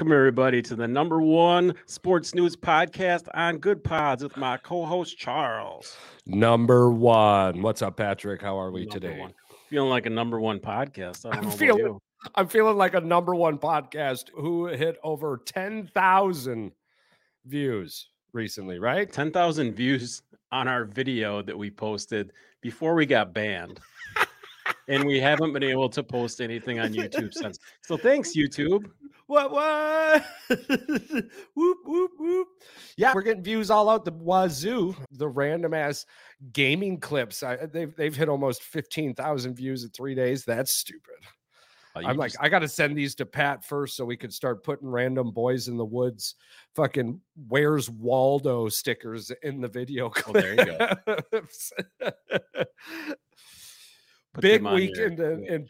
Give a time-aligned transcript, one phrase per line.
[0.00, 4.86] Welcome, everybody, to the number one sports news podcast on Good Pods with my co
[4.86, 5.94] host, Charles.
[6.24, 7.60] Number one.
[7.60, 8.40] What's up, Patrick?
[8.40, 9.20] How are we Number today?
[9.20, 9.34] one.
[9.68, 11.26] Feeling like a number one podcast.
[11.26, 12.00] I don't I'm know about feeling-.
[12.34, 16.72] I'm feeling like a number one podcast who hit over 10,000
[17.44, 19.12] views recently, right?
[19.12, 23.80] 10,000 views on our video that we posted before we got banned.
[24.88, 27.58] and we haven't been able to post anything on YouTube since.
[27.82, 28.86] So thanks, YouTube.
[29.30, 30.26] What, what?
[31.54, 32.48] whoop, whoop, whoop.
[32.96, 34.96] Yeah, we're getting views all out the wazoo.
[35.12, 36.04] The random ass
[36.52, 37.44] gaming clips.
[37.44, 40.44] I, they've, they've hit almost 15,000 views in three days.
[40.44, 41.14] That's stupid.
[41.94, 44.34] Uh, I'm like, just- I got to send these to Pat first so we could
[44.34, 46.34] start putting random boys in the woods,
[46.74, 50.96] fucking where's Waldo stickers in the video Oh, there you go.
[54.34, 55.68] put Big your weekend and,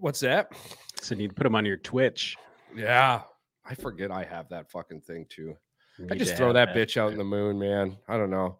[0.00, 0.52] what's that?
[1.00, 2.36] So you need to put them on your Twitch.
[2.76, 3.22] Yeah,
[3.64, 5.56] I forget I have that fucking thing too.
[5.98, 7.96] You I just to throw have that bitch out in the moon, man.
[8.08, 8.58] I don't know.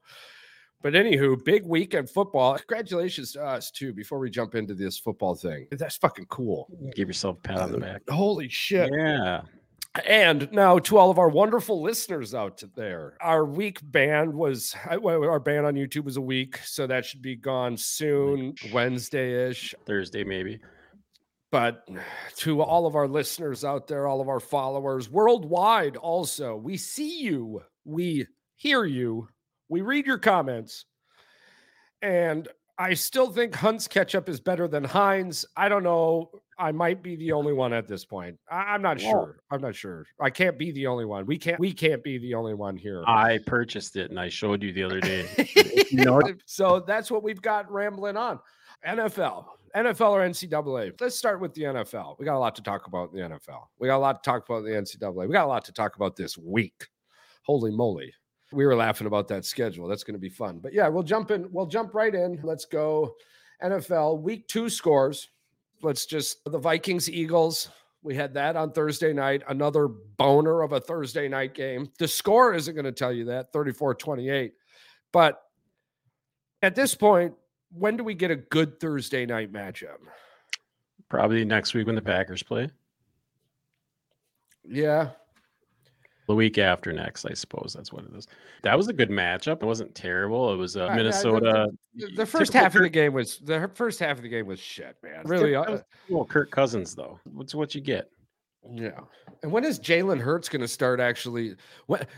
[0.83, 2.59] But anywho, big weekend football.
[2.59, 3.95] Congratulations to us too.
[3.95, 6.69] Before we jump into this football thing, that's fucking cool.
[6.95, 8.03] Give yourself a pat on the back.
[8.09, 8.91] Uh, holy shit!
[8.95, 9.43] Yeah.
[10.07, 15.41] And now to all of our wonderful listeners out there, our week ban was our
[15.41, 19.75] ban on YouTube was a week, so that should be gone soon, Wednesday ish.
[19.87, 20.61] Thursday, maybe.
[21.55, 21.89] But
[22.39, 27.21] to all of our listeners out there, all of our followers worldwide, also, we see
[27.21, 29.29] you, we hear you,
[29.69, 30.85] we read your comments,
[32.03, 35.47] and I still think Hunt's ketchup is better than Heinz.
[35.57, 36.33] I don't know.
[36.59, 38.37] I might be the only one at this point.
[38.51, 39.37] I, am not Well- sure.
[39.49, 40.07] I'm not sure.
[40.21, 41.25] I can't be the only one.
[41.25, 41.61] We can't.
[41.61, 43.05] We can't be the only one here.
[43.07, 45.29] I purchased it and I showed you the other day.
[45.93, 48.41] you know so that's what we've got rambling on.
[48.85, 49.45] NFL,
[49.77, 51.01] NFL or NCAA.
[51.01, 52.19] Let's start with the NFL.
[52.19, 53.67] We got a lot to talk about in the NFL.
[53.79, 55.27] We got a lot to talk about in the NCAA.
[55.27, 56.87] We got a lot to talk about this week.
[57.43, 58.13] Holy moly.
[58.53, 59.89] We were laughing about that schedule.
[59.89, 60.61] That's going to be fun.
[60.61, 61.51] But yeah, we'll jump in.
[61.51, 62.39] We'll jump right in.
[62.43, 63.17] Let's go
[63.63, 65.29] NFL week two scores.
[65.83, 67.69] Let's just the Vikings Eagles.
[68.03, 71.91] We had that on Thursday night, another boner of a Thursday night game.
[71.99, 74.53] The score isn't going to tell you that 34 28.
[75.11, 75.43] But
[76.63, 77.35] at this point,
[77.77, 79.99] when do we get a good Thursday night matchup?
[81.09, 82.71] Probably next week when the Packers play.
[84.65, 85.11] Yeah.
[86.27, 88.27] The week after next, I suppose that's what it is.
[88.63, 89.63] That was a good matchup.
[89.63, 90.55] It wasn't terrible.
[90.55, 91.69] It was uh, yeah, the- Minnesota.
[91.95, 94.59] The, the first half of the game was the first half of the game was
[94.59, 95.23] shit, man.
[95.27, 97.21] Really, That uh, Kirk Cousins though.
[97.25, 98.11] What's what you get?
[98.73, 99.01] yeah.
[99.43, 101.57] And when is Jalen Hurts going to start actually?
[101.87, 102.09] What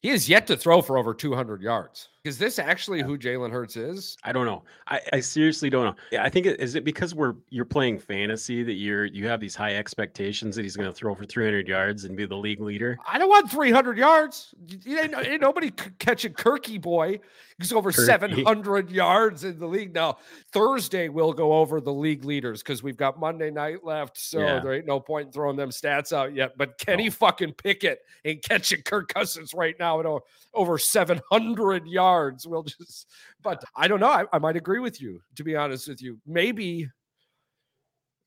[0.00, 2.08] he has yet to throw for over 200 yards.
[2.24, 4.16] Is this actually who Jalen Hurts is?
[4.24, 4.64] I don't know.
[4.88, 6.20] I, I seriously don't know.
[6.20, 9.54] I think it, is it because we're you're playing fantasy that you're you have these
[9.54, 12.98] high expectations that he's going to throw for 300 yards and be the league leader.
[13.10, 14.52] I don't want 300 yards.
[14.86, 17.20] Ain't, ain't nobody catching Kirky boy.
[17.58, 18.06] He's over Kirky.
[18.06, 20.18] 700 yards in the league now.
[20.52, 24.60] Thursday we'll go over the league leaders because we've got Monday night left, so Yeah.
[24.60, 26.58] there ain't no point in throwing them stats out yet.
[26.58, 30.06] But Kenny fucking Pickett ain't catching Kirk Cousins right now at
[30.54, 32.17] over 700 yards.
[32.46, 33.06] We'll just,
[33.42, 34.08] but I don't know.
[34.08, 36.18] I, I might agree with you to be honest with you.
[36.26, 36.88] Maybe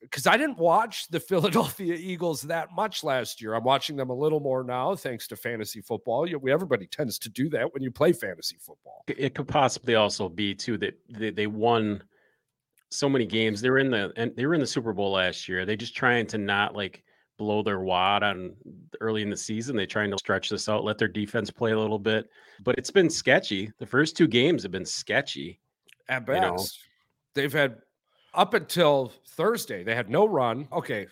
[0.01, 3.53] because I didn't watch the Philadelphia Eagles that much last year.
[3.53, 6.27] I'm watching them a little more now, thanks to fantasy football.
[6.27, 9.03] You, everybody tends to do that when you play fantasy football.
[9.07, 12.03] It- could possibly also be too that they, they won
[12.89, 13.61] so many games.
[13.61, 15.65] They're in the and they were in the Super Bowl last year.
[15.65, 17.03] They just trying to not like
[17.41, 18.53] blow their wad on
[18.99, 19.75] early in the season.
[19.75, 22.29] They trying to stretch this out, let their defense play a little bit.
[22.63, 23.71] But it's been sketchy.
[23.79, 25.59] The first two games have been sketchy.
[26.07, 26.51] At You know.
[26.57, 26.77] best,
[27.33, 27.77] they've had
[28.35, 30.67] up until Thursday, they had no run.
[30.71, 31.07] Okay,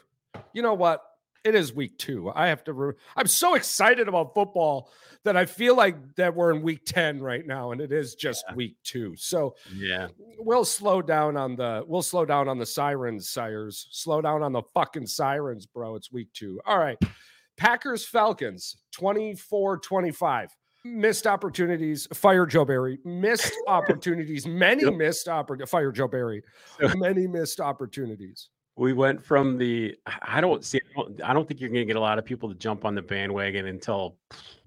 [0.54, 1.02] you know what?
[1.44, 2.32] It is week two.
[2.36, 2.74] I have to.
[2.74, 4.92] Re- I'm so excited about football
[5.24, 8.44] that I feel like that we're in week ten right now, and it is just
[8.56, 9.16] week two.
[9.16, 10.10] So Yeah.
[10.38, 13.88] we'll slow down on the we'll slow down on the sirens, sires.
[13.92, 15.96] Slow down on the fucking sirens, bro.
[15.96, 16.60] It's week two.
[16.66, 16.98] All right.
[17.58, 20.48] Packers Falcons 24-25.
[20.86, 22.08] Missed opportunities.
[22.14, 23.00] Fire Joe Barry.
[23.04, 24.48] Missed opportunities.
[24.48, 24.94] Many Yep.
[24.94, 25.70] missed opportunities.
[25.70, 26.42] Fire Joe Barry.
[26.96, 28.50] Many missed opportunities.
[28.80, 31.86] We went from the I don't see I don't- I don't think you're going to
[31.86, 34.16] get a lot of people to jump on the bandwagon until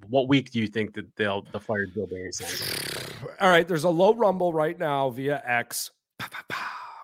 [0.09, 3.11] what week do you think that they'll the fire Bill Barry signs?
[3.41, 3.67] All right.
[3.67, 5.93] There's a low rumble right now via X,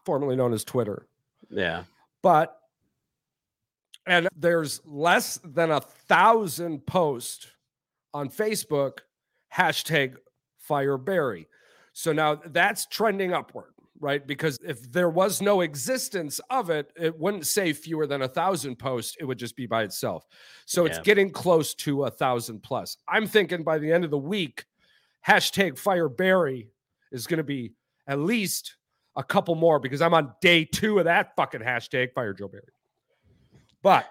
[0.05, 1.06] formerly known as Twitter.
[1.50, 1.84] Yeah.
[2.22, 2.60] but
[4.06, 7.46] and there's less than a thousand posts
[8.12, 8.99] on Facebook
[9.55, 10.16] hashtag
[10.58, 11.46] fire Barry.
[11.94, 13.72] So now that's trending upward.
[14.00, 14.27] Right?
[14.27, 18.77] Because if there was no existence of it, it wouldn't say fewer than a thousand
[18.77, 19.17] posts.
[19.21, 20.27] It would just be by itself.
[20.67, 20.91] So yeah.
[20.91, 22.97] it's getting close to a thousand plus.
[23.09, 24.65] I'm thinking by the end of the week,
[25.27, 26.69] hashtag fire Barry
[27.12, 27.73] is going to be
[28.06, 28.77] at least
[29.17, 32.65] a couple more because I'm on day two of that fucking hashtag fire Joe Barry.
[33.83, 34.06] But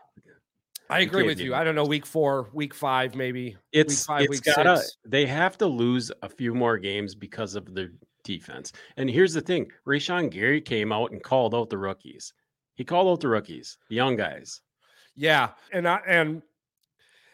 [0.89, 1.53] I agree with you.
[1.53, 3.57] I don't know, week four, week five, maybe.
[3.73, 4.77] It's week five, it's week gotta.
[4.77, 4.97] six.
[5.05, 7.91] They have to lose a few more games because of the
[8.27, 8.73] defense.
[8.97, 12.33] And here's the thing: Rashan Gary came out and called out the rookies.
[12.75, 14.61] He called out the rookies, the young guys.
[15.15, 16.43] Yeah, and I and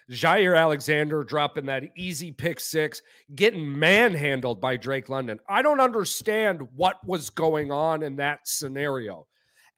[0.10, 3.02] Jaire Alexander dropping that easy pick six,
[3.36, 5.40] getting manhandled by Drake London.
[5.50, 9.28] I don't understand what was going on in that scenario.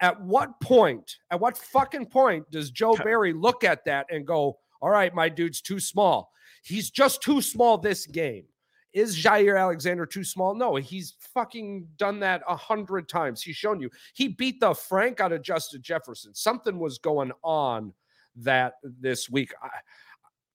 [0.01, 4.57] At what point, at what fucking point does Joe Barry look at that and go,
[4.81, 6.31] all right, my dude's too small?
[6.63, 8.45] He's just too small this game.
[8.95, 10.56] Is Jaire Alexander too small?
[10.56, 13.42] No, he's fucking done that a hundred times.
[13.42, 13.89] He's shown you.
[14.13, 16.33] He beat the Frank out of Justin Jefferson.
[16.33, 17.94] Something was going on
[18.38, 19.53] that this week.
[19.62, 19.69] I,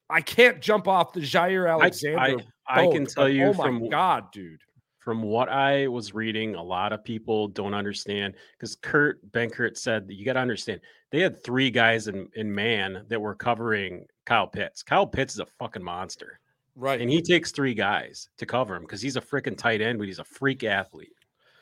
[0.09, 2.19] I can't jump off the Jaire Alexander.
[2.19, 4.63] I, I, I can tell you oh from god, dude.
[5.01, 10.09] From what I was reading, a lot of people don't understand because Kurt Benkert said
[10.09, 14.07] that you got to understand they had three guys in, in man that were covering
[14.25, 14.83] Kyle Pitts.
[14.83, 16.41] Kyle Pitts is a fucking monster.
[16.77, 17.01] Right.
[17.01, 20.07] And he takes three guys to cover him because he's a freaking tight end, but
[20.07, 21.13] he's a freak athlete.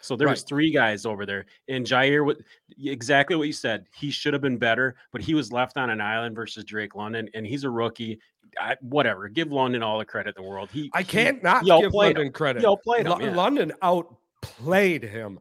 [0.01, 0.33] So there right.
[0.33, 2.35] was three guys over there, and Jaire,
[2.83, 3.87] exactly what you said.
[3.95, 7.29] He should have been better, but he was left on an island versus Drake London,
[7.35, 8.21] and he's a rookie.
[8.59, 9.29] I, whatever.
[9.29, 10.71] Give London all the credit in the world.
[10.71, 12.33] He I can't not he give London him.
[12.33, 12.61] credit.
[12.61, 13.21] He outplayed him.
[13.21, 13.35] Yeah.
[13.35, 15.41] London outplayed him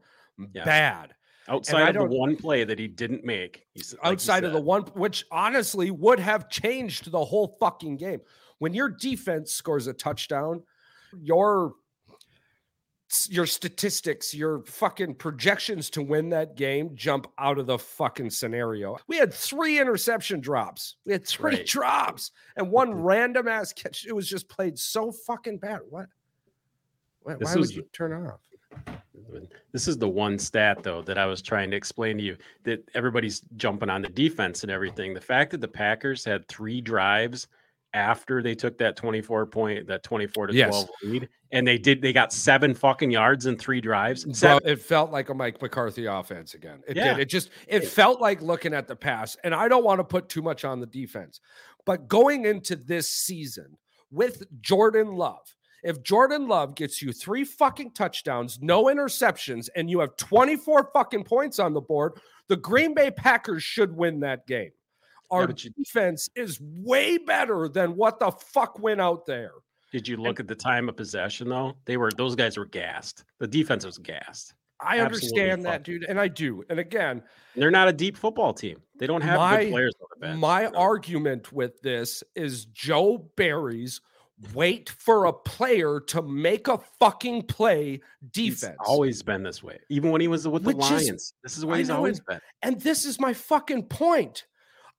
[0.53, 0.65] yeah.
[0.65, 1.13] bad.
[1.49, 5.25] Outside of the one play that he didn't make, like outside of the one, which
[5.31, 8.19] honestly would have changed the whole fucking game.
[8.59, 10.63] When your defense scores a touchdown,
[11.19, 11.73] your
[13.29, 18.97] your statistics, your fucking projections to win that game jump out of the fucking scenario.
[19.07, 20.97] We had three interception drops.
[21.05, 21.65] We had three right.
[21.65, 24.05] drops and one random ass catch.
[24.05, 25.79] It was just played so fucking bad.
[25.89, 26.07] What?
[27.21, 28.41] Why, why would you turn off?
[29.71, 32.87] This is the one stat though that I was trying to explain to you that
[32.93, 35.13] everybody's jumping on the defense and everything.
[35.13, 37.47] The fact that the Packers had three drives
[37.97, 40.87] after they took that 24 point, that 24 to 12 yes.
[41.03, 44.25] lead, and they did, they got seven fucking yards in three drives.
[44.37, 46.83] So it felt like a Mike McCarthy offense again.
[46.87, 47.15] It yeah.
[47.15, 47.21] did.
[47.21, 49.35] It just, it felt like looking at the pass.
[49.43, 51.41] And I don't want to put too much on the defense,
[51.85, 53.77] but going into this season
[54.11, 59.99] with Jordan Love, if Jordan Love gets you three fucking touchdowns, no interceptions, and you
[60.01, 62.13] have 24 fucking points on the board,
[62.47, 64.71] the Green Bay Packers should win that game.
[65.29, 69.51] Our yeah, defense is way better than what the fuck went out there.
[69.91, 71.77] Did you look and, at the time of possession though?
[71.85, 73.23] They were those guys were gassed.
[73.39, 74.53] The defense was gassed.
[74.79, 76.63] I understand that, dude, and I do.
[76.69, 77.23] And again,
[77.55, 78.79] they're not a deep football team.
[78.99, 80.39] They don't have my, good players on the bench.
[80.39, 80.77] My no.
[80.77, 84.01] argument with this is Joe Barry's
[84.53, 88.01] wait for a player to make a fucking play
[88.31, 88.75] defense.
[88.79, 89.79] He's always been this way.
[89.89, 91.09] Even when he was with the Lions.
[91.09, 92.39] Is, this is what he's always been.
[92.61, 94.45] And this is my fucking point.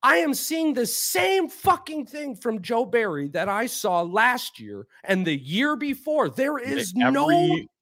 [0.01, 4.87] I am seeing the same fucking thing from Joe Barry that I saw last year
[5.03, 6.29] and the year before.
[6.29, 7.27] There is every, no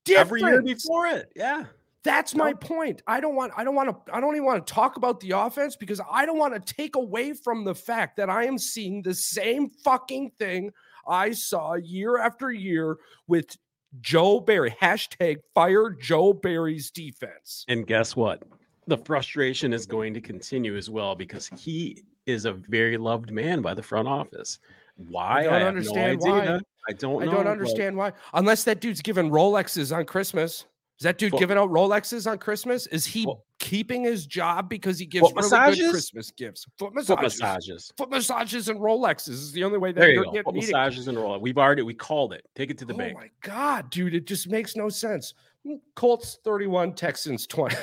[0.04, 0.18] difference.
[0.18, 1.32] Every year before it.
[1.36, 1.66] Yeah.
[2.04, 3.02] That's my point.
[3.06, 5.32] I don't want I don't want to I don't even want to talk about the
[5.32, 9.02] offense because I don't want to take away from the fact that I am seeing
[9.02, 10.72] the same fucking thing
[11.06, 12.98] I saw year after year
[13.28, 13.58] with
[14.00, 14.74] Joe Barry.
[14.82, 17.66] Hashtag fire Joe Barry's defense.
[17.68, 18.42] And guess what?
[18.88, 23.62] The frustration is going to continue as well because he is a very loved man
[23.62, 24.60] by the front office.
[24.96, 25.42] Why?
[25.42, 26.60] I don't I understand no why.
[26.90, 27.22] I don't.
[27.22, 28.14] I know, don't understand why.
[28.34, 30.66] Unless that dude's giving Rolexes on Christmas.
[31.00, 32.88] Is that dude giving out Rolexes on Christmas?
[32.88, 33.28] Is he
[33.60, 35.80] keeping his job because he gives really massages?
[35.80, 36.66] good Christmas gifts?
[36.80, 37.16] Foot massages.
[37.16, 37.94] Foot massages.
[37.98, 40.32] Foot massages and Rolexes is the only way that there you go.
[40.44, 41.42] Foot massages and Rolexes.
[41.42, 42.48] We've already we called it.
[42.56, 43.14] Take it to the oh bank.
[43.16, 44.16] Oh my god, dude!
[44.16, 45.36] It just makes no sense.
[45.64, 47.76] Hmm, Colts 31, Texans 20.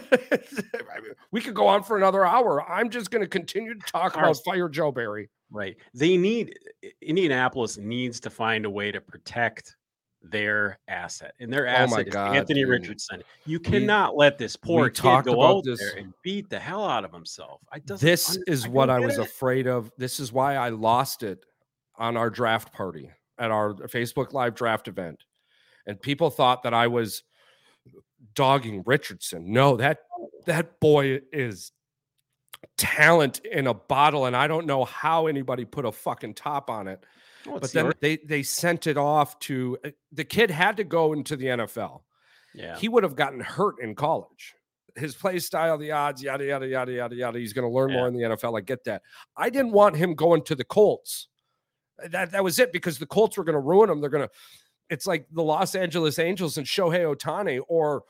[1.32, 2.62] we could go on for another hour.
[2.70, 5.28] I'm just going to continue to talk about fire Joe Barry.
[5.50, 5.76] Right.
[5.94, 6.56] They need
[7.00, 9.76] Indianapolis needs to find a way to protect
[10.22, 11.34] their asset.
[11.40, 12.70] And their oh asset oh God, Anthony dude.
[12.70, 13.22] Richardson.
[13.46, 15.78] You cannot we, let this poor kid go out this.
[15.78, 17.60] there and beat the hell out of himself.
[17.72, 19.22] I this is I what I was it.
[19.22, 19.90] afraid of.
[19.98, 21.44] This is why I lost it
[21.96, 25.24] on our draft party at our Facebook live draft event
[25.88, 27.24] and people thought that I was
[28.34, 29.52] dogging Richardson.
[29.52, 30.00] No, that
[30.46, 31.72] that boy is
[32.76, 36.86] talent in a bottle, and I don't know how anybody put a fucking top on
[36.86, 37.02] it.
[37.50, 40.84] Oh, but then your- they they sent it off to uh, the kid had to
[40.84, 42.02] go into the NFL.
[42.54, 42.76] Yeah.
[42.78, 44.54] he would have gotten hurt in college.
[44.96, 47.38] His play style, the odds, yada yada yada yada yada.
[47.38, 47.96] He's going to learn Yeah.
[47.98, 48.56] more in the NFL.
[48.58, 49.02] I get that.
[49.36, 51.28] I didn't want him going to the Colts.
[52.10, 54.00] That that was it because the Colts were going to ruin him.
[54.00, 54.34] They're going to.
[54.90, 58.04] It's like the Los Angeles Angels and Shohei Ohtani, or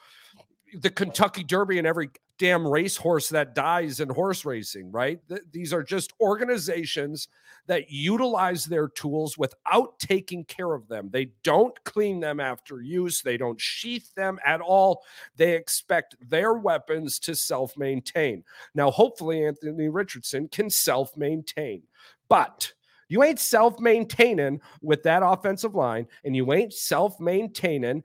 [0.81, 4.91] the Kentucky Derby and every damn racehorse that dies in horse racing.
[4.91, 5.21] Right?
[5.29, 7.29] Th- these are just organizations
[7.67, 11.11] that utilize their tools without taking care of them.
[11.13, 15.03] They don't clean them after use, they don't sheath them at all.
[15.37, 18.43] They expect their weapons to self maintain.
[18.75, 21.83] Now, hopefully, Anthony Richardson can self maintain,
[22.29, 22.73] but
[23.09, 28.03] you ain't self maintaining with that offensive line, and you ain't self maintaining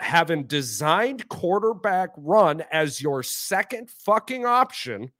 [0.00, 5.10] having designed quarterback run as your second fucking option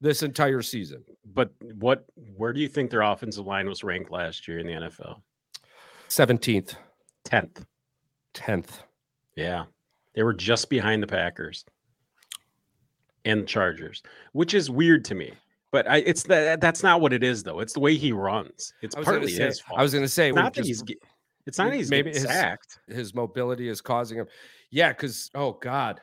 [0.00, 1.04] this entire season.
[1.24, 2.04] But what
[2.36, 5.20] where do you think their offensive line was ranked last year in the NFL?
[6.08, 6.76] 17th,
[7.24, 7.64] 10th.
[8.34, 8.70] 10th.
[9.34, 9.64] Yeah.
[10.14, 11.64] They were just behind the Packers
[13.24, 15.32] and Chargers, which is weird to me.
[15.72, 17.60] But I, it's that that's not what it is though.
[17.60, 18.72] It's the way he runs.
[18.82, 19.80] It's I was gonna partly say- his fault.
[19.80, 20.82] I was going to say, not that just- he's
[21.46, 22.78] it's not he's maybe maybe his- sacked.
[22.88, 24.26] his mobility is causing him.
[24.70, 26.00] Yeah, because oh god,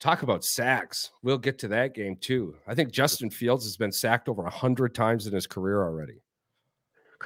[0.00, 1.10] talk about sacks.
[1.22, 2.56] We'll get to that game too.
[2.66, 6.20] I think Justin Fields has been sacked over a hundred times in his career already.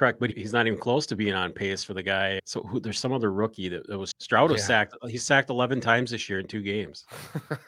[0.01, 2.39] Correct, but he's not even close to being on pace for the guy.
[2.43, 4.65] So who, there's some other rookie that, that was Stroud was Yeah.
[4.65, 4.95] sacked.
[5.07, 7.05] He sacked 11 times this year in two games.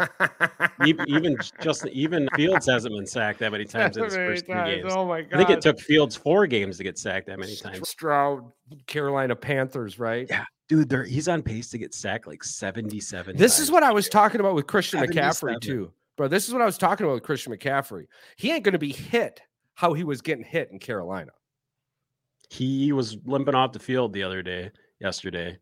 [0.83, 4.55] even, even just even Fields hasn't been sacked that many times in his first three
[4.55, 4.91] games.
[4.95, 5.33] Oh my god!
[5.35, 7.87] I think it took Fields four games to get sacked that many times.
[7.87, 8.51] Stroud,
[8.87, 10.25] Carolina Panthers, right?
[10.27, 13.37] Yeah, Dude, they're, he's on pace to get sacked like 77.
[13.37, 16.27] This is what I was talking about with Christian McCaffrey too, bro.
[16.27, 18.05] This is what I was talking about with Christian McCaffrey.
[18.37, 19.39] He ain't going to be hit
[19.75, 21.29] how he was getting hit in Carolina.
[22.53, 25.57] He was limping off the field the other day, yesterday.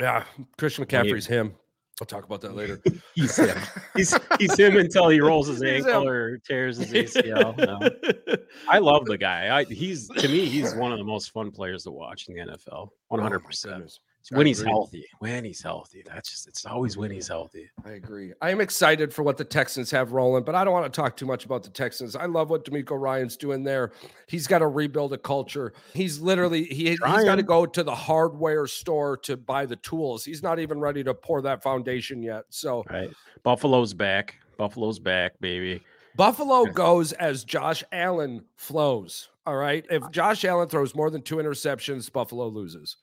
[0.00, 0.24] Yeah,
[0.56, 1.54] Christian Yeah, he- McCaffrey's him.
[2.00, 2.80] I'll talk about that later.
[3.16, 3.58] He's him.
[3.96, 7.56] He's he's him until he rolls his ankle or tears his ACL.
[7.58, 8.36] No.
[8.68, 9.58] I love the guy.
[9.58, 12.42] I, he's to me, he's one of the most fun players to watch in the
[12.52, 12.58] NFL.
[12.70, 13.98] Oh one hundred percent.
[14.30, 15.06] When he's healthy.
[15.20, 16.02] When he's healthy.
[16.04, 17.70] That's just it's always when he's healthy.
[17.84, 18.34] I agree.
[18.42, 21.16] I am excited for what the Texans have rolling, but I don't want to talk
[21.16, 22.14] too much about the Texans.
[22.14, 23.92] I love what DeMeco Ryans doing there.
[24.26, 25.72] He's got to rebuild a culture.
[25.94, 30.24] He's literally he, he's got to go to the hardware store to buy the tools.
[30.24, 32.44] He's not even ready to pour that foundation yet.
[32.50, 33.10] So Right.
[33.42, 34.36] Buffalo's back.
[34.56, 35.82] Buffalo's back, baby.
[36.16, 39.28] Buffalo goes as Josh Allen flows.
[39.46, 39.86] All right.
[39.88, 42.96] If Josh Allen throws more than two interceptions, Buffalo loses.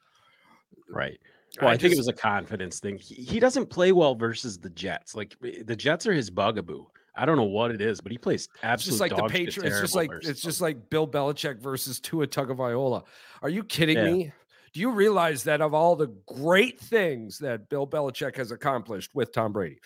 [0.89, 1.19] Right.
[1.61, 2.97] Well, I, I think it was a confidence thing.
[2.97, 5.15] He, he doesn't play well versus the Jets.
[5.15, 6.85] Like eh, the Jets are his bugaboo.
[7.15, 9.75] I don't know what it is, but he plays absolutely just like the Patriots.
[9.75, 13.03] It's just like it's just like Bill Belichick versus Tua Tagovailoa.
[13.41, 14.11] Are you kidding Yeah.
[14.11, 14.31] me?
[14.73, 19.31] Do you realize that of all the great things that Bill Belichick has accomplished with
[19.31, 19.79] Tom Brady,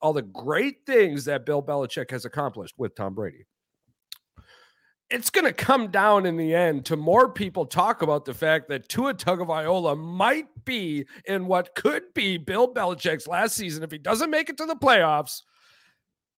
[0.00, 3.44] all the great things that Bill Belichick has accomplished with Tom Brady,
[5.10, 8.68] it's going to come down in the end to more people talk about the fact
[8.68, 13.98] that Tua Tagovailoa might be in what could be Bill Belichick's last season if he
[13.98, 15.42] doesn't make it to the playoffs,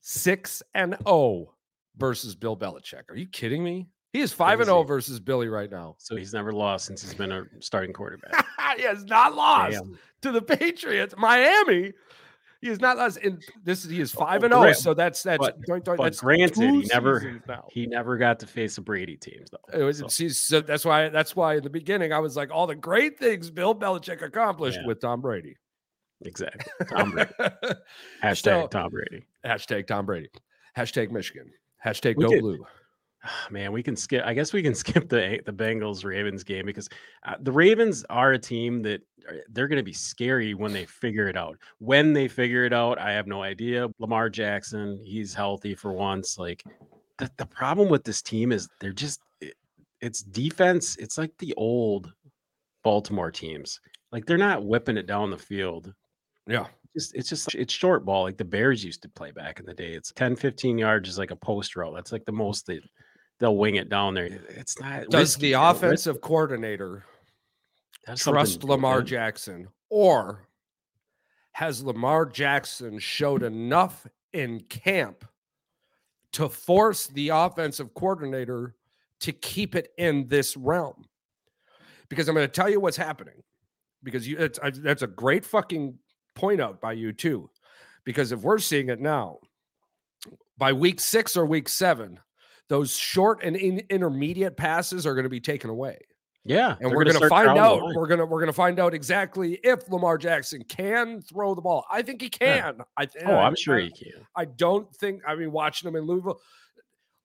[0.01, 1.55] six and zero
[1.97, 3.09] versus Bill Belichick.
[3.09, 3.89] Are you kidding me?
[4.13, 5.97] He is five and oh zero versus Billy right now.
[5.99, 8.45] so he's never lost since he's been a starting quarterback.
[8.77, 9.99] he has not lost Damn.
[10.23, 11.15] to the Patriots.
[11.17, 11.93] Miami.
[12.61, 13.85] He is not lost in this.
[13.85, 14.73] He is oh, oh, five and Oh, zero.
[14.73, 18.41] gra- So that's that's but- doink, doink, But that's granted, he never he never got
[18.41, 19.79] to face a Brady teams though.
[19.81, 22.67] It was, So, so that's why that's why in the beginning I was like all
[22.67, 24.87] the great things Bill Belichick accomplished Yeah.
[24.89, 25.57] with Tom Brady.
[26.23, 26.65] exactly.
[26.89, 27.31] Tom Brady.
[28.25, 29.25] Hashtag So- Tom Brady.
[29.45, 30.29] Hashtag Tom Brady.
[30.77, 31.51] Hashtag Michigan.
[31.85, 32.67] Hashtag We Go could- Blue.
[33.51, 34.23] Man, we can skip.
[34.25, 36.89] I guess we can skip the the Bengals Ravens game because
[37.27, 40.85] uh, the Ravens are a team that are- they're going to be scary when they
[40.87, 41.59] figure it out.
[41.79, 43.89] When they figure it out, I have no idea.
[43.99, 46.39] Lamar Jackson, he's healthy for once.
[46.39, 46.63] Like
[47.19, 49.55] the, the problem with this team is they're just it,
[50.01, 50.97] it's defense.
[50.97, 52.13] It's like the old
[52.85, 53.81] Baltimore teams.
[54.13, 55.93] Like they're not whipping it down the field
[56.47, 56.67] Yeah.
[56.97, 59.75] just it's just it's short ball like the bears used to play back in the
[59.75, 62.81] day it's 10 15 yards is like a post route that's like the most that
[63.39, 67.05] they'll wing it down there it's not Does risky, the offensive coordinator
[68.17, 69.03] trust Lamar.
[69.03, 70.49] Jackson, or
[71.53, 75.25] has Lamar Jackson showed enough in camp
[76.33, 78.75] to force the offensive coordinator
[79.21, 81.05] to keep it in this realm?
[82.09, 83.43] Because I'm going to tell you what's happening.
[84.03, 85.99] Because you, it's, I, that's a great fucking
[86.35, 87.51] point out by you too.
[88.05, 89.39] Because if we're seeing it now,
[90.57, 92.21] by week six or week seven,
[92.69, 95.99] those short and in, intermediate passes are going to be taken away
[96.45, 97.83] Yeah, and we're going to find out.
[97.95, 101.61] We're going to we're going to find out exactly if Lamar Jackson can throw the
[101.63, 101.85] ball.
[101.91, 102.61] I think he Yeah.
[102.73, 102.81] can.
[102.97, 104.27] I th- Oh, I- I'm sure I- he can.
[104.37, 105.23] I don't think.
[105.27, 106.41] I mean, watching him in Louisville,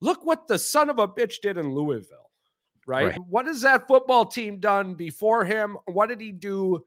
[0.00, 2.30] look what the son of a bitch did in Louisville,
[2.86, 3.06] right?
[3.08, 3.18] Right.
[3.28, 5.76] What has that football team done before him?
[5.86, 6.84] What did he do?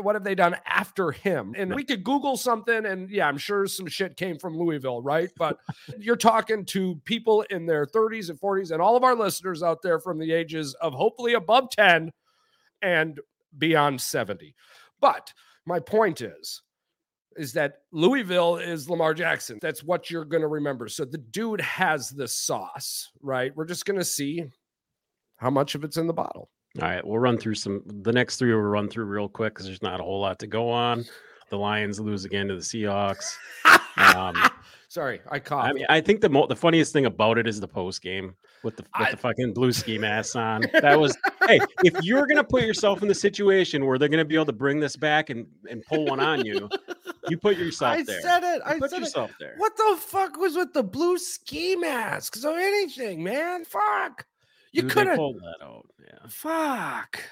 [0.00, 1.54] What have they done after him?
[1.56, 5.30] And we could Google something, and yeah, I'm sure some shit came from Louisville, right?
[5.36, 5.58] But
[5.98, 9.82] you're talking to people in their 30s and 40s, and all of our listeners out
[9.82, 12.12] there from the ages of hopefully above 10
[12.82, 13.20] and
[13.56, 14.54] beyond 70.
[15.00, 15.32] But
[15.64, 16.62] my point is,
[17.36, 19.58] is that Louisville is Lamar Jackson.
[19.60, 20.88] That's what you're going to remember.
[20.88, 23.54] So the dude has the sauce, right?
[23.54, 24.44] We're just going to see
[25.36, 26.50] how much of it's in the bottle.
[26.80, 27.82] All right, we'll run through some.
[27.86, 30.46] The next three we'll run through real quick because there's not a whole lot to
[30.46, 31.04] go on.
[31.50, 33.36] The Lions lose again to the Seahawks.
[33.96, 34.34] Um,
[34.88, 35.68] Sorry, I coughed.
[35.68, 38.34] I mean, I think the mo- the funniest thing about it is the post game
[38.62, 40.62] with the with I- the fucking blue ski mask on.
[40.80, 41.16] That was
[41.46, 44.52] hey, if you're gonna put yourself in the situation where they're gonna be able to
[44.52, 46.68] bring this back and and pull one on you,
[47.28, 48.20] you put yourself I there.
[48.22, 48.56] said it.
[48.64, 49.04] You I put said it.
[49.06, 49.54] yourself there.
[49.58, 53.64] What the fuck was with the blue ski masks or anything, man?
[53.64, 54.24] Fuck.
[54.82, 55.16] You could have.
[55.16, 55.86] pulled that out.
[56.00, 57.22] Yeah, Fuck.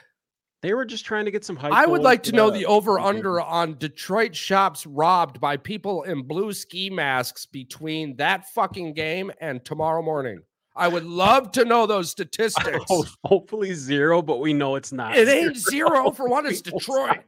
[0.63, 1.73] they were just trying to get some hype.
[1.73, 6.23] I would like to know the- over under on Detroit shops robbed by people in
[6.23, 10.41] blue ski masks between that fucking game and tomorrow morning.
[10.77, 12.85] I would love to know those statistics.
[12.89, 15.17] Ho- Hopefully zero, but we know it's not.
[15.17, 16.47] It ain't zero for one.
[16.51, 17.19] It's Detroit.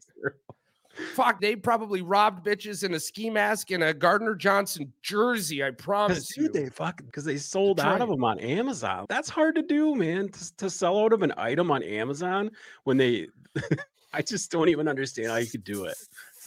[0.96, 1.08] Zero.
[1.14, 5.62] Fuck, they probably robbed bitches in a ski mask and a Gardner Johnson jersey.
[5.62, 6.48] I promise you.
[6.48, 9.06] they fucking because they sold out of them on Amazon.
[9.08, 10.28] That's hard to do, man.
[10.28, 12.50] To, to sell out of an item on Amazon
[12.84, 13.28] when they,
[14.12, 15.96] I just don't even understand how you could do it.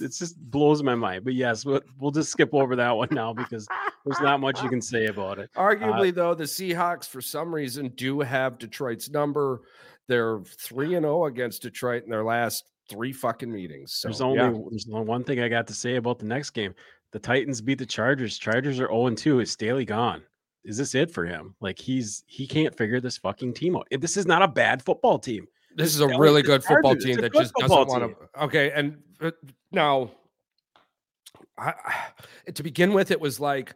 [0.02, 1.26] It just blows my mind.
[1.26, 3.68] But yes, we'll, we'll just skip over that one now because
[4.06, 5.50] there's not much you can say about it.
[5.56, 9.62] Uh, Arguably, though, the Seahawks, for some reason, do have Detroit's number.
[10.08, 13.94] They're 3 and 0 against Detroit in their last three fucking meetings.
[13.94, 14.54] So, There's only yeah.
[14.70, 16.74] there's only one thing I got to say about the next game.
[17.12, 18.38] The Titans beat the Chargers.
[18.38, 19.40] Chargers are 0 2.
[19.40, 20.24] Is Staley gone?
[20.66, 21.56] Is this it for him?
[21.62, 23.88] Like he's he can't figure this fucking team out.
[24.00, 25.48] This is not a bad football team.
[25.76, 28.04] This is a really the good football team that just doesn't want
[28.36, 28.44] to.
[28.44, 29.32] Okay, and uh,
[29.72, 30.12] now,
[31.58, 33.74] I, I- to begin with, it was like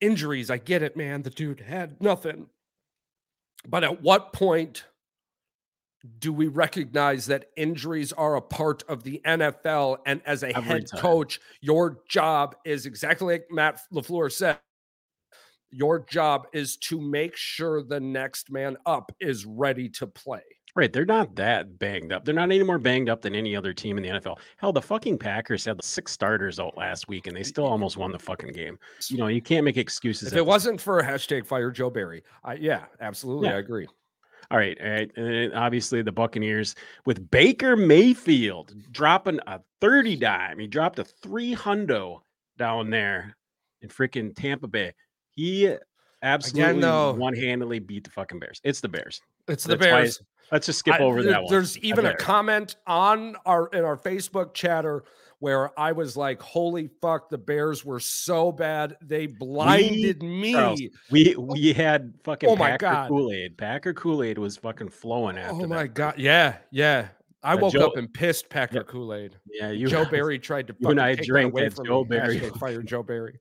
[0.00, 0.50] injuries.
[0.50, 1.22] I get it, man.
[1.22, 2.46] The dude had nothing.
[3.68, 4.84] But at what point
[6.20, 9.98] do we recognize that injuries are a part of the NFL?
[10.06, 11.00] And as a Every head time.
[11.00, 14.58] coach, your job is exactly like Matt LaFleur said.
[15.70, 20.40] Your job is to make sure the next man up is ready to play.
[20.74, 20.92] Right.
[20.92, 22.24] They're not that banged up.
[22.24, 24.38] They're not any more banged up than any other team in the NFL.
[24.58, 28.12] Hell, the fucking Packers had six starters out last week and they still almost won
[28.12, 28.78] the fucking game.
[29.08, 30.28] You know, you can't make excuses.
[30.28, 33.56] If it wasn't for a hashtag fire Joe Barry, I, yeah, absolutely, Yeah.
[33.56, 33.88] I agree.
[34.50, 35.10] All right, all right.
[35.16, 40.58] And then obviously the Buccaneers with Baker Mayfield dropping a 30 dime.
[40.58, 42.20] He dropped a three hundo
[42.56, 43.36] down there
[43.82, 44.94] in freaking Tampa Bay.
[45.30, 45.74] He
[46.22, 46.82] absolutely
[47.18, 48.60] one-handedly beat the fucking Bears.
[48.64, 49.20] It's the Bears.
[49.46, 50.22] It's the That's Bears.
[50.50, 51.50] Let's just skip I- over there- that one.
[51.52, 55.04] There's even a comment on our in our Facebook chatter
[55.40, 60.82] where I was like, "Holy fuck, the Bears were so bad they blinded me." Charles,
[61.10, 63.08] We we had fucking Oh my Packer God.
[63.08, 63.56] Kool Aid.
[63.58, 65.64] Packer Kool Aid was fucking flowing after that.
[65.64, 65.94] Oh my that.
[65.94, 67.08] god, yeah, yeah.
[67.42, 68.88] I Uh, woke Joe- up and pissed Packer Yep.
[68.88, 69.36] Kool Aid.
[69.46, 72.08] Yeah, you Joe Barry tried to you and I drank away that from Joe me.
[72.08, 72.38] Barry.
[72.58, 73.38] Fire Joe Barry.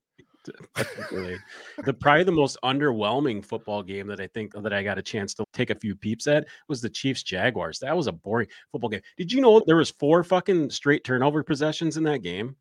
[1.86, 5.34] The probably the most underwhelming football game that I think that I got a chance
[5.36, 7.80] to take a few peeps at was the Chiefs Jaguars.
[7.80, 9.02] That was a boring football game.
[9.18, 12.56] Did you know there was four fucking straight turnover possessions in that game?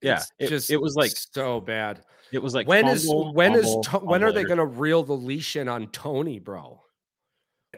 [0.00, 2.00] Yeah, it, just it was like so bad.
[2.32, 4.66] it was like when is fumble, when is fumble, To- when are they going to
[4.66, 6.80] reel the leash in on Tony, bro?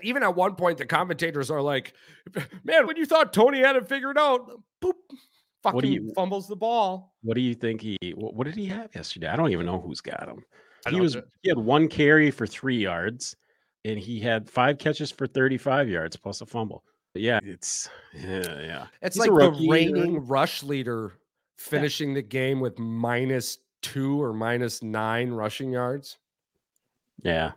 [0.03, 1.93] Even at one point, the commentators are like,
[2.65, 4.51] "Man, when you thought Tony had it figured out,
[4.83, 4.95] boop,
[5.65, 7.97] fucking do you- fumbles the ball." What do you think he?
[8.15, 9.29] What, what did he have yesterday?
[9.29, 10.45] I don't even know who's got him.
[10.89, 13.35] He was he had one carry for three yards,
[13.85, 16.85] and he had five catches for thirty-five yards plus a fumble.
[17.15, 18.87] But yeah, it's yeah, yeah.
[19.03, 21.15] It's He's a like the rookie, reigning rush leader
[21.57, 26.19] finishing the game with minus two or minus nine rushing yards.
[27.23, 27.53] Yeah.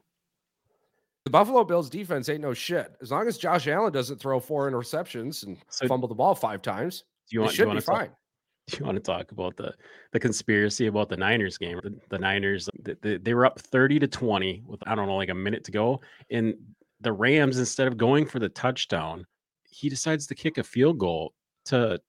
[1.26, 2.96] The Buffalo Bills defense ain't no shit.
[3.02, 6.62] As long as Josh Allen doesn't throw four interceptions and So fumble the ball five
[6.62, 7.52] times, you it want?
[7.52, 8.10] do should you be want to talk, fine.
[8.68, 9.74] do you want to talk about the
[10.12, 11.80] the conspiracy about the Niners game?
[11.84, 15.16] The, the Niners they, they, they were up thirty to twenty with I don't know
[15.16, 16.54] like a minute to go, and
[17.02, 19.26] the Rams instead of going for the touchdown,
[19.70, 21.34] he decides to kick a field goal
[21.66, 22.00] to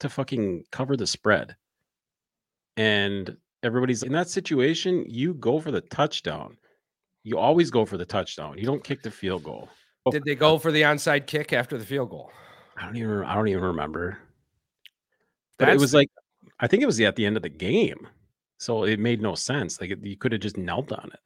[0.00, 1.56] to fucking cover the spread.
[2.76, 6.56] And everybody's in that situation, you go for the touchdown.
[7.24, 8.56] You always go for the touchdown.
[8.58, 9.68] You don't kick the field goal.
[10.10, 12.30] Did they go for the onside kick after the field goal?
[12.76, 14.18] I don't even I don't even remember.
[15.58, 16.10] But That's it was like
[16.60, 18.06] I think it was at the end of the game.
[18.58, 19.80] So it made no sense.
[19.80, 21.20] Like you could have just knelt on it.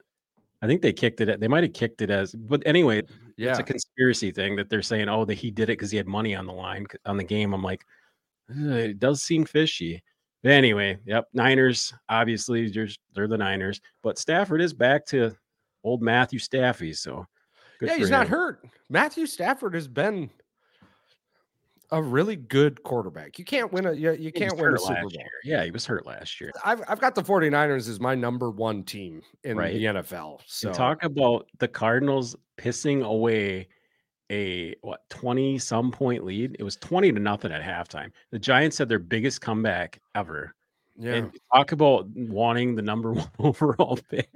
[0.61, 1.29] I think they kicked it.
[1.29, 3.03] At, They might have kicked it as, but anyway,
[3.35, 3.49] yeah.
[3.49, 6.07] it's a conspiracy thing that they're saying, oh, that he did it because he had
[6.07, 7.53] money on the line on the game.
[7.53, 7.83] I'm like,
[8.49, 10.01] it does seem fishy.
[10.41, 11.93] But anyway, yep, Niners.
[12.07, 15.35] Obviously, they're, they're the Niners, but Stafford is back to
[15.83, 16.93] old Matthew Staffy.
[16.93, 17.25] So
[17.81, 18.11] yeah, he's him.
[18.11, 18.63] not hurt.
[18.89, 20.29] Matthew Stafford has been
[21.91, 23.37] a really good quarterback.
[23.37, 25.11] You can't win a you, you can't win a Super Bowl.
[25.11, 25.29] Year.
[25.43, 26.51] Yeah, he was hurt last year.
[26.63, 29.73] I've I've got the 49ers as my number 1 team in right.
[29.73, 30.39] the NFL.
[30.45, 33.67] So and talk about the Cardinals pissing away
[34.31, 36.55] a what 20 some point lead.
[36.59, 38.11] It was 20 to nothing at halftime.
[38.31, 40.55] The Giants had their biggest comeback ever.
[40.97, 41.13] Yeah.
[41.13, 44.29] And talk about wanting the number one overall pick.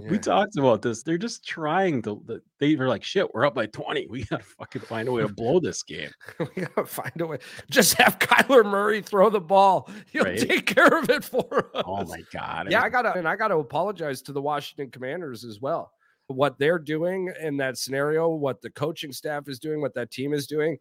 [0.00, 0.08] Yeah.
[0.10, 1.02] We talked about this.
[1.02, 2.42] They're just trying to.
[2.58, 4.06] They were like, "Shit, we're up by twenty.
[4.06, 6.10] We gotta fucking find a way to blow this game.
[6.38, 7.38] we gotta find a way.
[7.70, 9.90] Just have Kyler Murray throw the ball.
[10.10, 10.38] He'll right?
[10.38, 12.70] take care of it for oh us." Oh my god!
[12.70, 15.92] Yeah, I gotta and I gotta apologize to the Washington Commanders as well.
[16.28, 20.32] What they're doing in that scenario, what the coaching staff is doing, what that team
[20.34, 20.78] is doing.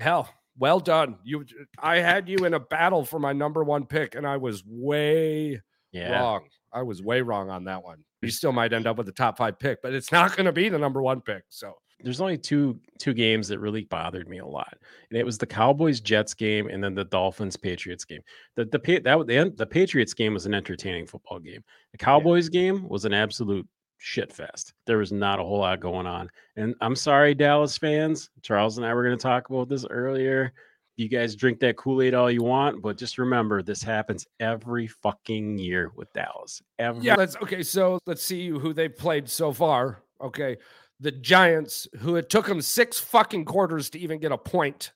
[0.00, 1.16] Hell, well done.
[1.24, 1.44] You,
[1.78, 5.60] I had you in a battle for my number one pick, and I was way
[5.92, 6.20] yeah.
[6.20, 6.44] wrong.
[6.72, 8.04] I was way wrong on that one.
[8.22, 10.52] You still might end up with the top five pick, but it's not going to
[10.52, 11.44] be the number one pick.
[11.50, 14.76] So there's only two two games that really bothered me a lot,
[15.10, 18.20] and it was the Cowboys Jets game, and then the Dolphins Patriots game.
[18.56, 21.62] The the that the, the Patriots game was an entertaining football game.
[21.92, 22.60] The Cowboys yeah.
[22.60, 23.66] game was an absolute
[23.98, 24.74] shit fest.
[24.86, 26.28] There was not a whole lot going on.
[26.56, 28.30] And I'm sorry, Dallas fans.
[28.42, 30.52] Charles and I were going to talk about this earlier.
[30.96, 34.86] You guys drink that Kool Aid all you want, but just remember this happens every
[34.86, 36.62] fucking year with Dallas.
[36.78, 37.64] Every- yeah, let's okay.
[37.64, 40.02] So let's see who they played so far.
[40.20, 40.56] Okay,
[41.00, 44.92] the Giants, who it took them six fucking quarters to even get a point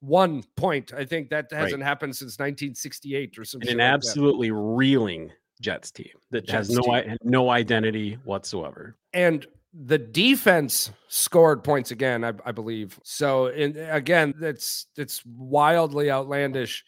[0.00, 0.92] one point.
[0.94, 1.86] I think that hasn't right.
[1.86, 3.70] happened since 1968 or something.
[3.70, 4.56] An like absolutely that.
[4.56, 7.16] reeling Jets team that Jets has no team.
[7.22, 8.96] no identity whatsoever.
[9.12, 12.98] And the defense scored points again, I, I believe.
[13.04, 16.84] So, in, again, that's it's wildly outlandish.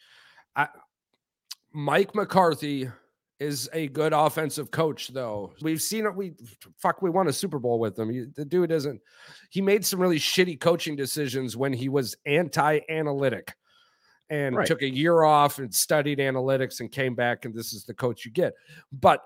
[0.55, 0.67] I,
[1.71, 2.89] Mike McCarthy
[3.39, 5.53] is a good offensive coach, though.
[5.61, 6.15] We've seen it.
[6.15, 6.33] We
[6.77, 7.01] fuck.
[7.01, 8.31] We won a Super Bowl with him.
[8.35, 9.01] the dude isn't.
[9.49, 13.53] He made some really shitty coaching decisions when he was anti-analytic
[14.29, 14.67] and right.
[14.67, 18.25] took a year off and studied analytics and came back and this is the coach
[18.25, 18.53] you get.
[18.91, 19.21] But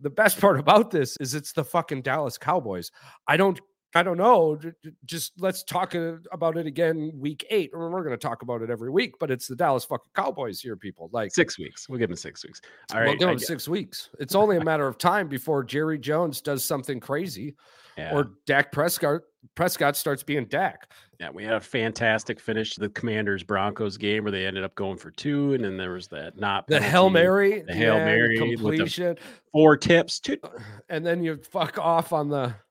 [0.00, 2.90] the best part about this is it's the fucking Dallas Cowboys.
[3.26, 3.60] I don't
[3.94, 4.60] I don't know.
[5.06, 7.70] Just let's talk uh, about it again week eight.
[7.72, 10.76] We're going to talk about it every week, but it's the Dallas fucking Cowboys here,
[10.76, 11.08] people.
[11.10, 11.88] Like six weeks.
[11.88, 12.60] We'll give them six weeks.
[12.92, 13.08] All right.
[13.08, 14.10] We'll give them six weeks.
[14.18, 17.54] It's only a matter of time before Jerry Jones does something crazy
[17.98, 18.14] yeah.
[18.14, 19.22] or Dak Prescott
[19.54, 20.90] Prescott starts being Dak.
[21.18, 24.74] Yeah, we had a fantastic finish to the Commanders Broncos game where they ended up
[24.76, 28.04] going for two, and then there was that not the Hail Mary, the Hail yeah,
[28.04, 29.16] Mary completion,
[29.52, 30.50] four tips, two, uh,
[30.88, 32.54] and then you fuck off on the.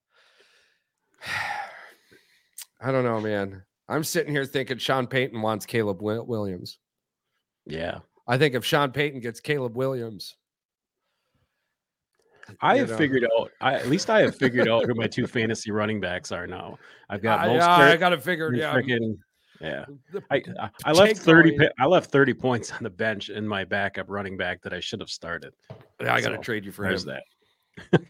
[2.79, 3.63] I don't know, man.
[3.89, 6.77] I'm sitting here thinking Sean Payton wants Caleb Williams.
[7.65, 10.37] Yeah, I think if Sean Payton gets Caleb Williams,
[12.61, 12.97] I have know.
[12.97, 13.51] figured out.
[13.61, 16.77] I, at least I have figured out who my two fantasy running backs are now.
[17.09, 17.63] I've got most.
[17.63, 18.53] Uh, I got to figure.
[18.53, 19.17] Yeah, freaking.
[19.59, 19.85] Yeah,
[20.29, 20.43] I
[20.85, 21.57] I left thirty.
[21.79, 24.99] I left thirty points on the bench in my backup running back that I should
[24.99, 25.53] have started.
[26.01, 26.99] Yeah, I got to so, trade you for him.
[27.05, 27.23] that.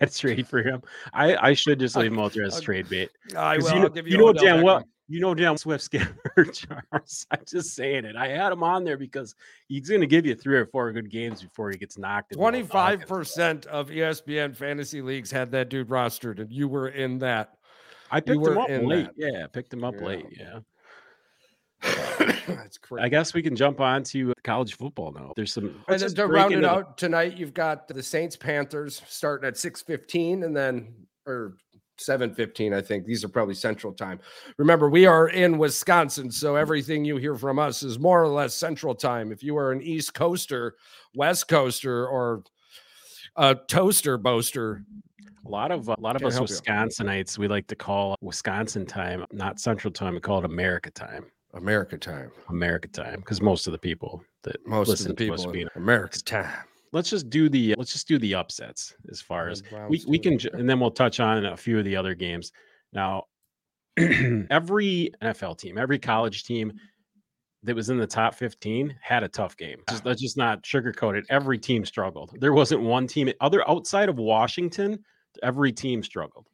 [0.01, 0.81] I trade for him.
[1.13, 3.09] I I should just leave him out there as trade bait.
[3.35, 3.73] I will.
[3.73, 6.15] You know, you, you know damn well you know damn Swift's getting
[6.53, 7.25] Charles.
[7.31, 8.15] I'm just saying it.
[8.15, 9.35] I had him on there because
[9.67, 12.33] he's going to give you three or four good games before he gets knocked.
[12.33, 17.19] Twenty five percent of ESPN fantasy leagues had that dude rostered, and you were in
[17.19, 17.53] that.
[18.11, 19.07] I picked him up late.
[19.17, 19.33] That.
[19.33, 20.05] Yeah, picked him up yeah.
[20.05, 20.25] late.
[20.31, 20.59] Yeah.
[22.47, 23.03] That's crazy.
[23.03, 25.33] I guess we can jump on to uh, college football now.
[25.35, 27.37] There's some and to round it out tonight.
[27.37, 30.93] You've got the Saints Panthers starting at six fifteen, and then
[31.27, 31.57] or
[31.99, 34.19] 7:15 I think these are probably central time.
[34.57, 38.53] Remember we are in Wisconsin so everything you hear from us is more or less
[38.53, 39.31] central time.
[39.31, 40.75] If you are an east coaster,
[41.15, 42.43] west coaster or
[43.35, 44.83] a toaster boaster
[45.47, 49.25] a lot of uh, a lot of us Wisconsinites we like to call Wisconsin time
[49.31, 51.25] not central time we call it America time.
[51.53, 52.31] America time.
[52.49, 56.65] America time because most of the people that most of the people in America time
[56.93, 60.37] let's just do the let's just do the upsets as far as we, we can
[60.53, 62.51] and then we'll touch on a few of the other games.
[62.93, 63.23] Now
[63.97, 66.71] every nfl team every college team
[67.63, 69.79] that was in the top 15 had a tough game.
[69.89, 71.25] Just, let's just not sugarcoat it.
[71.29, 72.37] Every team struggled.
[72.39, 74.99] There wasn't one team other outside of washington
[75.43, 76.47] every team struggled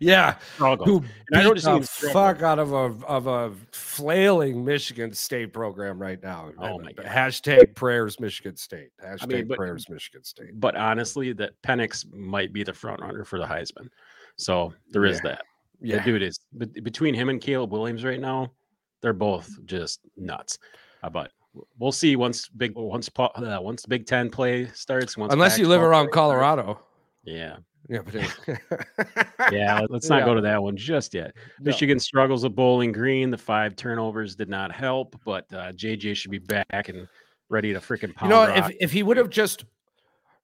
[0.00, 0.86] Yeah, struggle.
[0.86, 6.20] who I beat the fuck out of a of a flailing Michigan State program right
[6.22, 6.50] now.
[6.58, 7.06] Oh my God.
[7.06, 8.88] Hashtag prayers Michigan State.
[9.04, 10.58] Hashtag but- prayers Michigan State.
[10.60, 13.88] But honestly, that Penix might be the front runner for the Heisman.
[14.36, 15.30] So there is Yeah.
[15.30, 15.42] that.
[15.80, 18.52] Yeah, The dude is bet- between him and Caleb Williams right now.
[19.00, 20.58] They're both just nuts.
[21.02, 21.32] Uh, but
[21.78, 23.28] we'll see once big once uh,
[23.60, 25.16] once Big Ten play starts.
[25.18, 26.40] Once unless you live around play starts.
[26.40, 26.80] Colorado.
[27.24, 27.56] Yeah,
[27.92, 28.00] Yeah,
[29.52, 29.80] yeah.
[29.80, 30.24] let- Let's not Yeah.
[30.26, 31.32] go to that one just yet.
[31.60, 31.70] No.
[31.70, 33.30] Michigan struggles with Bowling Green.
[33.30, 37.06] The five turnovers did not help, but uh, JJ should be back and
[37.50, 38.70] ready to freaking You know, rock.
[38.70, 39.64] if if he would have just,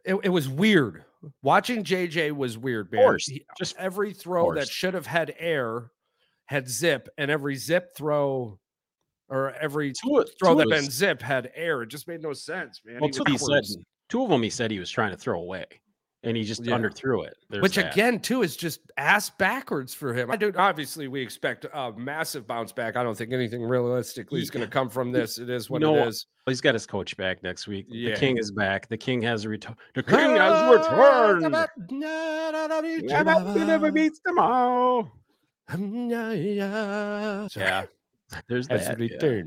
[0.05, 1.05] it, it was weird.
[1.43, 3.17] Watching JJ was weird, man.
[3.21, 5.91] He- just every throw that should have had air
[6.47, 8.59] had zip, and every zip throw,
[9.29, 11.83] or every two, throw that been zip had air.
[11.83, 13.01] It just made no sense, man.
[13.01, 13.65] Well, He he said
[14.09, 15.67] two of them he said he was trying to throw away,
[16.29, 16.77] and he just Yeah.
[16.77, 17.37] underthrew it.
[17.49, 17.93] There's Which that.
[17.93, 20.31] again, too, is just ass backwards for him.
[20.31, 20.53] I do.
[20.57, 22.97] Obviously, we expect a massive bounce back.
[22.97, 25.39] I don't think anything realistically is going to come from this.
[25.39, 26.27] It is what know it is.
[26.47, 27.87] he's got his coach back next week.
[27.89, 28.13] Yeah.
[28.15, 28.89] The king is back.
[28.89, 29.77] The king has returned.
[29.95, 31.51] The king has returned.
[33.67, 35.11] Never beats them all.
[35.75, 37.87] Yeah.
[38.31, 39.01] Yeah, there's has that.
[39.01, 39.43] yeah.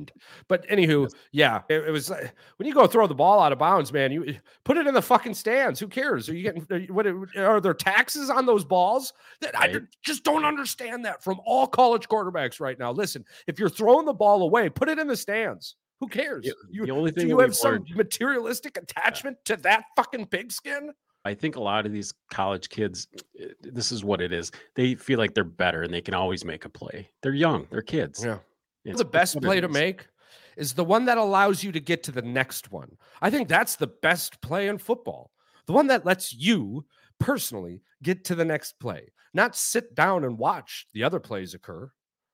[0.47, 3.59] But anywho, yeah, it, it was like, when you go throw the ball out of
[3.59, 4.11] bounds, man.
[4.11, 5.79] You eh, put it in the fucking stands.
[5.79, 6.27] Who cares?
[6.29, 7.05] Are you getting are you- what?
[7.07, 9.13] Eh, are there taxes on those balls?
[9.41, 12.91] That I just don't understand that from all college quarterbacks right now.
[12.91, 15.75] Listen, if you're throwing the ball away, put it in the stands.
[15.99, 16.45] Who cares?
[16.45, 20.91] Yeah, You, the only thing you have some learned- materialistic attachment to that fucking pigskin?
[21.23, 23.07] I think a lot of these college kids,
[23.39, 24.51] eh, this is what it is.
[24.73, 27.11] They feel like they're better and they can always make a play.
[27.21, 27.67] They're young.
[27.69, 28.25] They're kids.
[28.25, 28.39] Yeah.
[28.83, 30.07] It's- the best play to make
[30.57, 32.97] is the one that allows you to get to the next one.
[33.21, 35.31] I think that's the best play in football.
[35.67, 36.85] The one that lets you
[37.19, 41.91] personally get to the next play, not sit down and watch the other plays occur.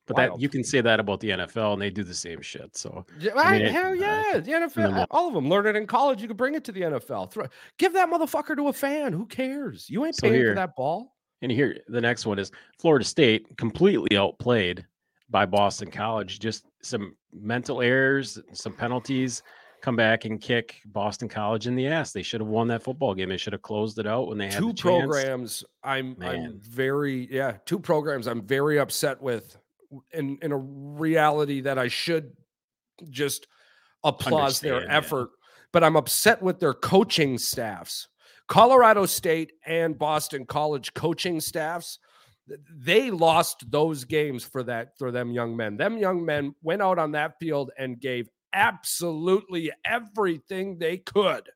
[0.07, 2.77] But that you can say that about the NFL and they do the same shit.
[2.77, 5.85] So Yeah, I mean, hell uh, yeah, the NFL, all of them learn it in
[5.85, 6.21] college.
[6.21, 7.29] You can bring it to the NFL.
[7.29, 7.45] Throw,
[7.77, 9.11] give that motherfucker to a fan.
[9.11, 9.89] Who cares?
[9.89, 11.13] You ain't So paying here- for that ball.
[11.41, 14.85] And here, the next one is Florida State completely outplayed
[15.29, 16.39] by Boston College.
[16.39, 19.43] Just some mental errors, some penalties,
[19.81, 22.11] come back and kick Boston College in the ass.
[22.11, 23.29] They should have won that football game.
[23.29, 27.27] They should have closed it out when they had two the programs I'm I'm very
[27.31, 29.57] yeah, two programs I'm very upset with
[30.11, 32.31] in in a reality that I should
[33.09, 33.47] just
[34.03, 34.97] applause their Understand, yeah.
[34.97, 35.29] effort,
[35.71, 38.07] but I'm upset with their coaching staffs.
[38.47, 41.99] Colorado State and Boston College coaching staffs
[42.69, 45.77] they lost those games for that for them young men.
[45.77, 51.49] Them young men went out on that field and gave absolutely everything they could.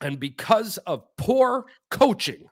[0.00, 2.48] And because of poor coaching,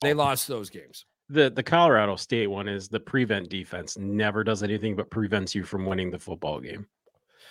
[0.00, 0.16] they oh.
[0.16, 1.04] lost those games.
[1.30, 5.62] The the Colorado State one is the prevent defense never does anything but prevents you
[5.62, 6.86] from winning the football game.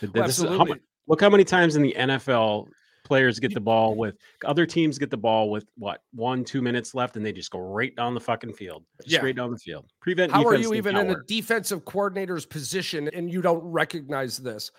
[0.01, 0.79] Well, is how absolutely.
[1.07, 2.67] look how many times in the NFL
[3.07, 6.93] players get the ball with other teams get the ball with what one two minutes
[6.93, 9.19] left and they just go right down the fucking field, just Yeah.
[9.19, 9.85] straight down the field.
[10.01, 10.31] Prevent.
[10.31, 14.71] How are you even not in a defensive coordinator's position and you don't recognize this?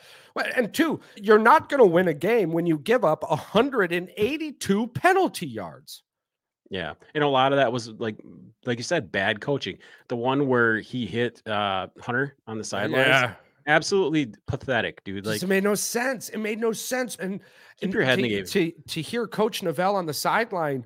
[0.57, 5.47] And two, you're not going to win a game when you give up 182 penalty
[5.47, 6.03] yards.
[6.71, 8.19] Yeah, and a lot of that was like,
[8.67, 9.79] like you said, bad coaching.
[10.09, 13.35] The one where he hit uh Hunter on the sidelines,
[13.69, 15.27] absolutely pathetic, dude.
[15.27, 16.29] Like, it made no sense.
[16.31, 17.17] It made no sense.
[17.17, 18.73] And, keep and your head in the to, game.
[18.73, 20.85] to, to hear Coach Norvell on the sideline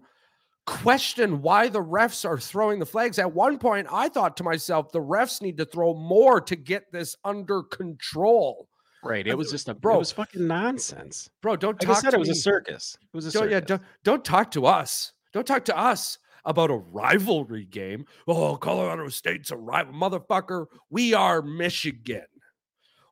[0.66, 3.18] question why the refs are throwing the flags.
[3.18, 6.92] At one point, I thought to myself, the refs need to throw more to get
[6.92, 8.68] this under control.
[9.05, 11.29] Right, it was just a bro, It was fucking nonsense.
[11.40, 12.33] Bro, don't Like talk I said, to it was me.
[12.33, 12.97] a circus.
[13.01, 13.53] It was a don't, circus.
[13.53, 15.12] yeah, don't, don't talk to us.
[15.33, 18.05] Don't talk to us about a rivalry game.
[18.29, 19.92] Oh, Colorado State's a rival.
[19.95, 22.23] Motherfucker, we are Michigan.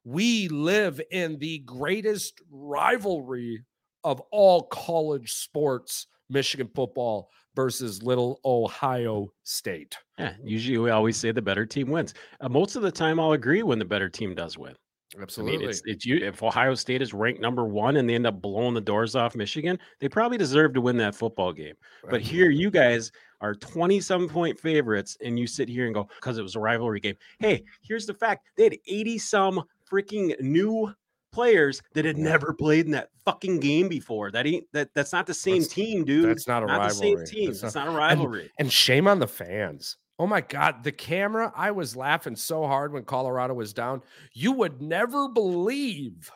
[0.04, 3.64] We live in the greatest rivalry
[4.02, 9.96] of all college sports, Michigan football versus little Ohio State.
[10.18, 12.14] Yeah, usually we always say the better team wins.
[12.40, 14.74] Uh, most of the time, I'll agree when the better team does win.
[15.16, 16.18] I mean, it's it's you.
[16.18, 19.34] If Ohio State is ranked number one and they end up blowing the doors off
[19.34, 21.74] Michigan, they probably deserve to win that football game.
[22.08, 23.10] But here, you guys
[23.40, 27.00] are 27 point favorites, and you sit here and go, because it was a rivalry
[27.00, 27.16] game.
[27.40, 30.92] Hey, here's the fact they had 80 some freaking new
[31.32, 34.30] players that had never played in that fucking game before.
[34.30, 36.28] That ain't that that's not the same That's- team, dude.
[36.28, 37.46] that's not a not the same team.
[37.50, 38.50] That's It's not- not, a rivalry.
[38.58, 39.96] And shame on the fans.
[40.18, 41.52] Oh my God, the camera.
[41.56, 44.02] I was laughing so hard when Colorado was down.
[44.34, 46.30] You would never believe.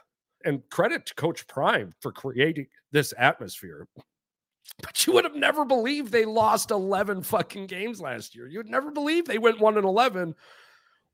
[0.46, 3.88] And credit to Coach Prime for creating this atmosphere.
[4.82, 8.46] But you would have never believed they lost 11 fucking games last year.
[8.46, 10.34] You would never believe they went 1 and 11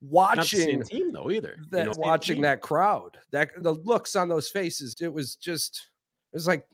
[0.01, 1.57] watching team though either.
[1.71, 2.43] That, you know, watching team.
[2.43, 3.19] that crowd.
[3.33, 5.89] That the looks on those faces, it was just
[6.33, 6.65] it was like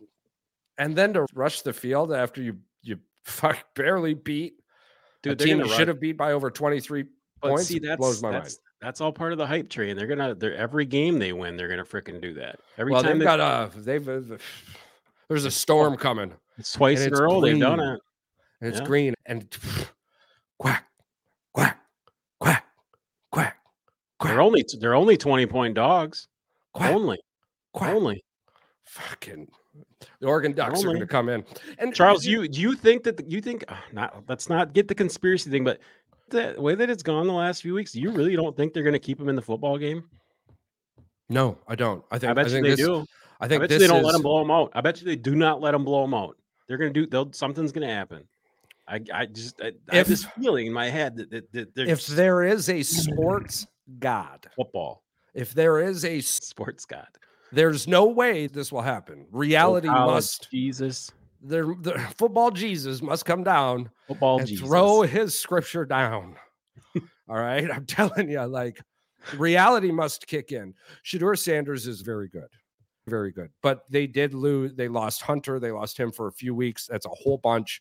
[0.78, 4.54] and then to rush the field after you you fuck barely beat
[5.22, 7.04] Dude, a team you should have beat by over 23
[7.40, 8.58] but points see, that's, blows my that's, mind.
[8.80, 9.96] That's all part of the hype train.
[9.96, 10.34] They're gonna.
[10.34, 11.56] They're every game they win.
[11.56, 12.60] They're gonna freaking do that.
[12.76, 13.70] Every well, time they've got a.
[13.74, 14.06] They've.
[14.06, 14.20] Uh,
[15.28, 16.32] there's a storm coming.
[16.58, 18.00] It's twice in a row they've done it.
[18.60, 18.86] And it's yeah.
[18.86, 19.56] green and
[20.58, 20.84] quack,
[21.52, 21.78] quack,
[22.38, 22.64] quack,
[23.30, 23.56] quack,
[24.18, 24.32] quack.
[24.32, 26.28] They're only they're only twenty point dogs.
[26.72, 27.18] Quack, only,
[27.72, 27.94] quack.
[27.94, 28.24] only.
[28.84, 29.48] Fucking
[30.20, 30.84] the Oregon Ducks only.
[30.84, 31.44] are going to come in.
[31.78, 34.24] And Charles, you do you think that you think uh, not?
[34.28, 35.80] Let's not get the conspiracy thing, but
[36.28, 38.92] the way that it's gone the last few weeks, you really don't think they're going
[38.94, 40.04] to keep him in the football game?
[41.28, 42.04] No, I don't.
[42.10, 43.06] I think I bet I you think they this, do.
[43.40, 44.70] I think I bet you they don't is, let them blow them out.
[44.74, 46.36] I bet you they do not let them blow them out.
[46.66, 47.06] They're going to do.
[47.06, 48.24] They'll something's going to happen.
[48.88, 51.88] I, I just I, if, I have this feeling in my head that, that, that
[51.88, 53.66] if there is a sports
[53.98, 55.02] god, football,
[55.34, 57.08] if there is a sports god,
[57.52, 59.26] there's no way this will happen.
[59.30, 61.10] Reality oh, must Jesus.
[61.42, 64.66] The, the football Jesus must come down football and Jesus.
[64.66, 66.36] throw his scripture down.
[67.28, 67.70] All right.
[67.70, 68.80] I'm telling you, like
[69.36, 70.74] reality must kick in.
[71.04, 72.48] Shedeur Sanders is very good.
[73.06, 73.50] Very good.
[73.62, 74.74] But they did lose.
[74.74, 75.60] They lost Hunter.
[75.60, 76.86] They lost him for a few weeks.
[76.86, 77.80] That's a whole bunch.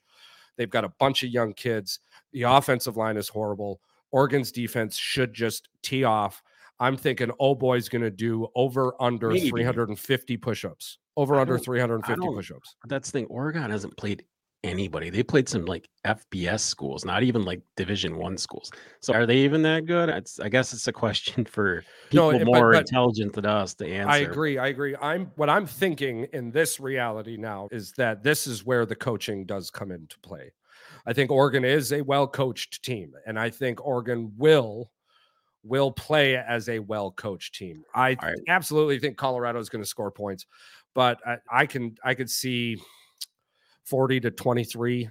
[0.58, 2.00] They've got a bunch of young kids.
[2.32, 3.80] The offensive line is horrible.
[4.12, 6.42] Oregon's defense should just tee off.
[6.80, 9.50] I'm thinking, oh boy's going to do over under Maybe.
[9.50, 10.98] 350 push-ups.
[11.18, 12.76] Over under 350 push-ups.
[12.88, 13.26] That's the thing.
[13.28, 14.26] Oregon hasn't played
[14.66, 15.10] anybody.
[15.10, 18.72] They played some like FBS schools, not even like Division One schools.
[19.00, 20.10] So are they even that good?
[20.10, 23.76] It's, I guess it's a question for people no, more but, but intelligent than us
[23.76, 24.10] to answer.
[24.10, 24.58] I agree.
[24.58, 24.96] I agree.
[25.02, 29.46] I'm what I'm thinking in this reality now is that this is where the coaching
[29.46, 30.52] does come into play.
[31.06, 34.92] I think Oregon is a well-coached team, and I think Oregon will
[35.64, 37.84] will play as a well-coached team.
[37.96, 38.38] I right.
[38.48, 40.46] absolutely think Colorado is going to score points,
[40.94, 42.78] but I, I can I could see
[43.86, 45.10] 40 to 23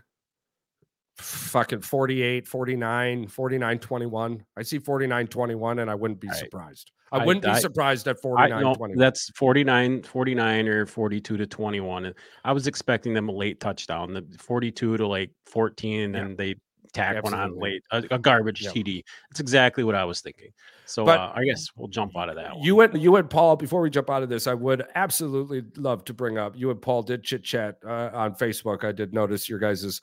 [1.16, 7.22] fucking 48 49 49 21 i see 49 21 and i wouldn't be surprised i,
[7.22, 11.46] I wouldn't I, be surprised at 49 no, 21 that's 49 49 or 42 to
[11.46, 16.30] 21 and i was expecting them a late touchdown the 42 to like 14 and
[16.30, 16.34] yeah.
[16.36, 16.54] they
[16.92, 17.38] tack Absolutely.
[17.38, 18.70] one on late a, a garbage yeah.
[18.70, 20.50] td that's exactly what i was thinking
[20.86, 22.52] so but uh, I guess we'll jump out of that.
[22.60, 23.56] You and you and Paul.
[23.56, 26.54] Before we jump out of this, I would absolutely love to bring up.
[26.56, 28.84] You and Paul did chit chat uh, on Facebook.
[28.84, 30.02] I did notice your guys' is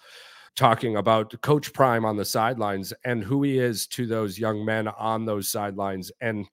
[0.55, 4.87] talking about Coach Prime on the sidelines and who he is to those young men
[4.87, 6.11] on those sidelines.
[6.19, 6.45] And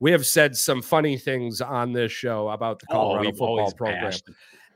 [0.00, 3.72] we have said some funny things on this show about the oh, Colorado oh, football
[3.72, 4.04] program.
[4.04, 4.30] Bashed.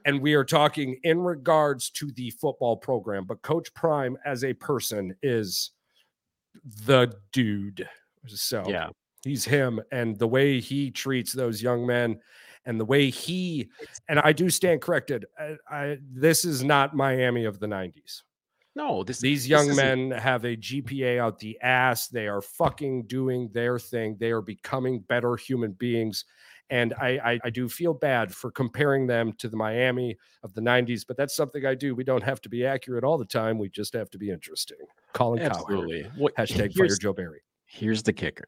[0.05, 4.53] And we are talking in regards to the football program, but Coach Prime as a
[4.53, 5.71] person is
[6.87, 7.89] the dude.
[8.27, 8.89] So yeah,
[9.23, 12.21] he's him, and the way he treats those young men,
[12.67, 13.71] and the way he
[14.09, 15.25] and I do stand corrected.
[15.39, 18.23] I, I, this is not Miami of the '90s.
[18.77, 22.09] No, this, these young this men have a GPA out the ass.
[22.09, 24.17] They are fucking doing their thing.
[24.19, 26.25] They are becoming better human beings.
[26.71, 30.63] And I, I, I, do feel bad for comparing them to the Miami of the
[30.63, 31.95] 90s, but that's something I do.
[31.95, 33.59] We don't have to be accurate all the time.
[33.59, 34.79] We just have to be interesting.
[35.13, 36.11] Colin Absolutely.
[36.17, 37.43] What, Hashtag fire Joe Barry.
[37.67, 38.47] Here's the kicker.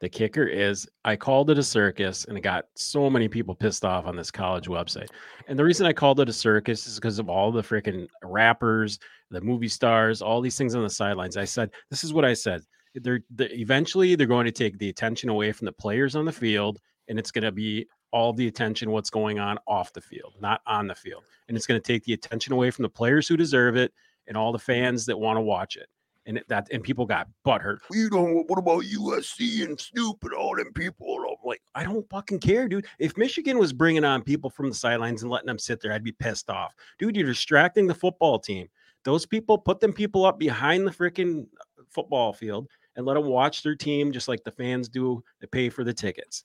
[0.00, 3.84] The kicker is I called it a circus and it got so many people pissed
[3.84, 5.08] off on this college website.
[5.46, 8.98] And the reason I called it a circus is because of all the freaking rappers,
[9.30, 11.36] the movie stars, all these things on the sidelines.
[11.36, 12.62] I said, this is what I said.
[12.94, 16.80] They're, eventually they're going to take the attention away from the players on the field
[17.08, 20.62] and it's going to be all the attention what's going on off the field, not
[20.66, 21.24] on the field.
[21.48, 23.92] And it's going to take the attention away from the players who deserve it
[24.26, 25.88] and all the fans that want to watch it
[26.26, 27.78] and that and people got butthurt.
[27.90, 28.48] You don't.
[28.48, 31.16] What about USC and stupid all them people?
[31.28, 32.86] I'm like, I don't fucking care, dude.
[32.98, 36.04] If Michigan was bringing on people from the sidelines and letting them sit there, I'd
[36.04, 37.16] be pissed off, dude.
[37.16, 38.68] You're distracting the football team.
[39.04, 41.46] Those people put them people up behind the freaking
[41.88, 45.22] football field and let them watch their team just like the fans do.
[45.40, 46.44] They pay for the tickets.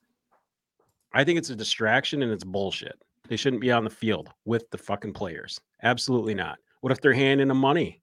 [1.12, 3.00] I think it's a distraction and it's bullshit.
[3.28, 5.60] They shouldn't be on the field with the fucking players.
[5.82, 6.58] Absolutely not.
[6.80, 8.00] What if they're handing them money?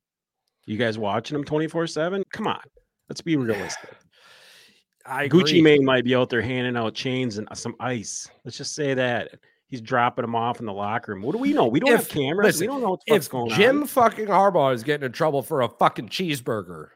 [0.65, 2.23] You guys watching them 24 7?
[2.31, 2.61] Come on.
[3.09, 3.95] Let's be realistic.
[5.05, 8.29] I Gucci Mane might be out there handing out chains and uh, some ice.
[8.45, 9.31] Let's just say that.
[9.67, 11.23] He's dropping them off in the locker room.
[11.23, 11.65] What do we know?
[11.65, 12.45] We don't if, have cameras.
[12.45, 13.59] Listen, we don't know what's if going Jim on.
[13.81, 16.89] Jim fucking Harbaugh is getting in trouble for a fucking cheeseburger,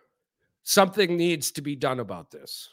[0.64, 2.70] something needs to be done about this.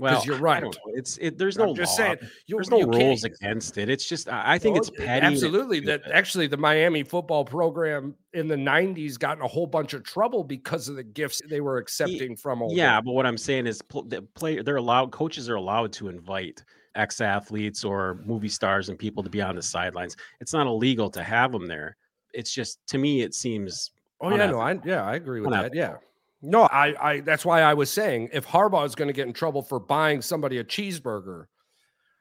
[0.00, 0.64] Well, you're right.
[0.94, 1.36] It's it.
[1.38, 2.06] There's I'm no just law.
[2.06, 3.88] saying, you, There's no you can't- rules against it.
[3.88, 5.26] It's just I I think Well, it's petty.
[5.26, 5.80] Absolutely.
[5.80, 10.02] That actually the Miami football program in the 90s got in a whole bunch of
[10.02, 12.74] trouble because of the gifts they were accepting from older.
[12.74, 15.12] Yeah, but what I'm saying is, pl- the player they're allowed.
[15.12, 16.64] Coaches are allowed to invite
[16.96, 20.16] ex athletes or movie stars and people to be on the sidelines.
[20.40, 21.96] It's not illegal to have them there.
[22.32, 23.90] It's just to me, it seems.
[24.20, 25.74] Oh yeah, no, I yeah, I agree with that.
[25.74, 25.96] Yeah.
[26.42, 29.32] No, I I that's why I was saying if Harbaugh is going to get in
[29.32, 31.46] trouble for buying somebody a cheeseburger,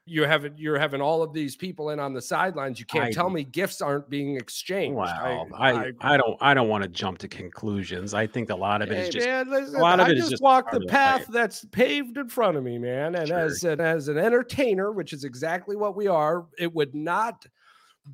[0.06, 2.80] you have you're having all of these people in on the sidelines.
[2.80, 4.96] You can't I- tell me gifts aren't being exchanged.
[4.98, 8.14] Wow, I, I, don't I don't want to jump to conclusions.
[8.14, 10.18] I think a lot of it is Hey, just man, listen, lot of I it
[10.18, 13.16] is just just walk the path that's paved in front of me, man.
[13.16, 13.40] And Sure.
[13.40, 17.46] as an as an entertainer, which is exactly what we are, it would not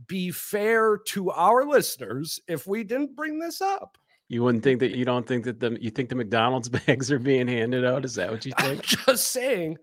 [0.08, 3.98] be fair to our listeners if we didn't bring this up.
[4.28, 7.20] You wouldn't think that you don't think that the you think the McDonald's bags are
[7.20, 8.06] being handed out.
[8.06, 8.84] Is that what you I'm think?
[8.84, 9.78] just saying,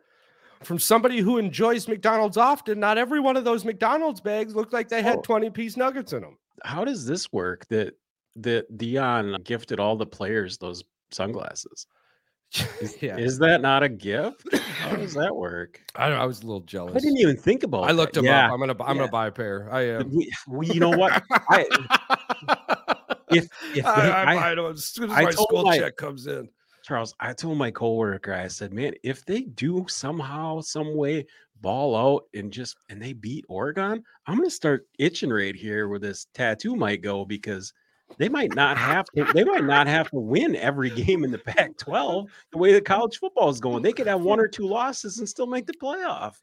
[0.63, 4.89] from somebody who enjoys McDonald's often, not every one of those McDonald's bags looked like
[4.89, 5.03] they Oh.
[5.03, 6.39] had 20 piece nuggets in them.
[6.65, 7.67] How does this work?
[7.69, 7.95] That
[8.37, 11.87] that Deion gifted all the players those sunglasses.
[12.83, 13.17] Is, yeah.
[13.17, 14.43] is that not a gift?
[14.59, 15.81] How does that work?
[15.95, 16.95] I, I was a little jealous.
[16.95, 17.85] I didn't even think about.
[17.85, 17.85] It.
[17.85, 17.95] I that.
[17.95, 18.47] looked them yeah.
[18.47, 18.53] up.
[18.53, 19.01] I'm gonna I'm yeah.
[19.03, 19.69] gonna buy a pair.
[19.73, 20.15] I am.
[20.15, 21.23] We, we- you know what?
[21.31, 21.65] I,
[23.35, 23.45] if
[23.77, 25.97] if they, I, I, I- I know as soon as I my school my- check
[25.97, 26.49] comes in.
[26.85, 31.27] Charles, I told my coworker, I said, man, if they do somehow, some way
[31.61, 36.01] ball out and just and they beat Oregon, I'm gonna start itching right here where
[36.01, 37.73] this tattoo might go because
[38.19, 41.39] they might not have to, they might not have to win every game in the
[41.39, 43.83] Pac-12 the way that college football is going.
[43.85, 46.35] They could have one or two losses and still make the playoff.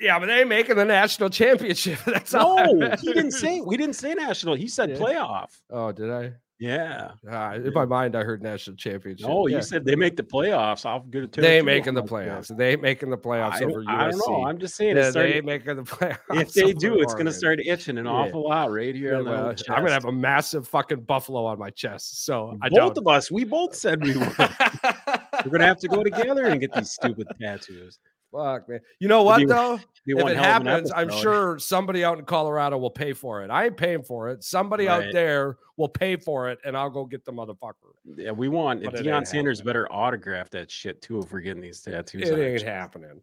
[0.00, 1.98] Yeah, but they ain't making the national championship.
[2.06, 2.58] That's all.
[2.60, 4.54] I No, he didn't say we didn't say national.
[4.54, 4.96] He said Yeah.
[4.96, 5.48] playoff.
[5.70, 6.32] Oh, did I?
[6.60, 7.12] Yeah.
[7.30, 9.28] Ah, in my mind, I heard national championship.
[9.28, 9.58] No, Yeah.
[9.58, 10.84] you said they make the playoffs.
[10.84, 12.54] I'll get a they ain't making the playoffs.
[12.56, 14.44] They ain't making the playoffs I, over don't- I don't know.
[14.44, 16.18] I'm just saying Yeah, they ain't making the playoffs.
[16.40, 18.10] if they do, it's going to start itching an Yeah.
[18.10, 19.22] awful lot right here.
[19.22, 22.24] Well, I'm gonna have a massive fucking buffalo on my chest.
[22.24, 22.98] So I both don't.
[22.98, 23.30] of us.
[23.30, 24.28] We both said we would.
[24.38, 28.00] We're going to have to go together and get these stupid tattoos.
[28.32, 28.80] Fuck man.
[29.00, 29.74] You know what be- though?
[30.06, 33.42] If it hell of an happens, I'm sure somebody out in Colorado will pay for
[33.42, 33.50] it.
[33.50, 34.42] I ain't paying for it.
[34.42, 37.92] Somebody out there will pay for it, and I'll go get the motherfucker.
[38.16, 39.68] Yeah, we want But it Deion Sanders happening.
[39.68, 42.28] better autograph that shit too if we're getting these tattoos.
[42.28, 43.20] It on ain't happening.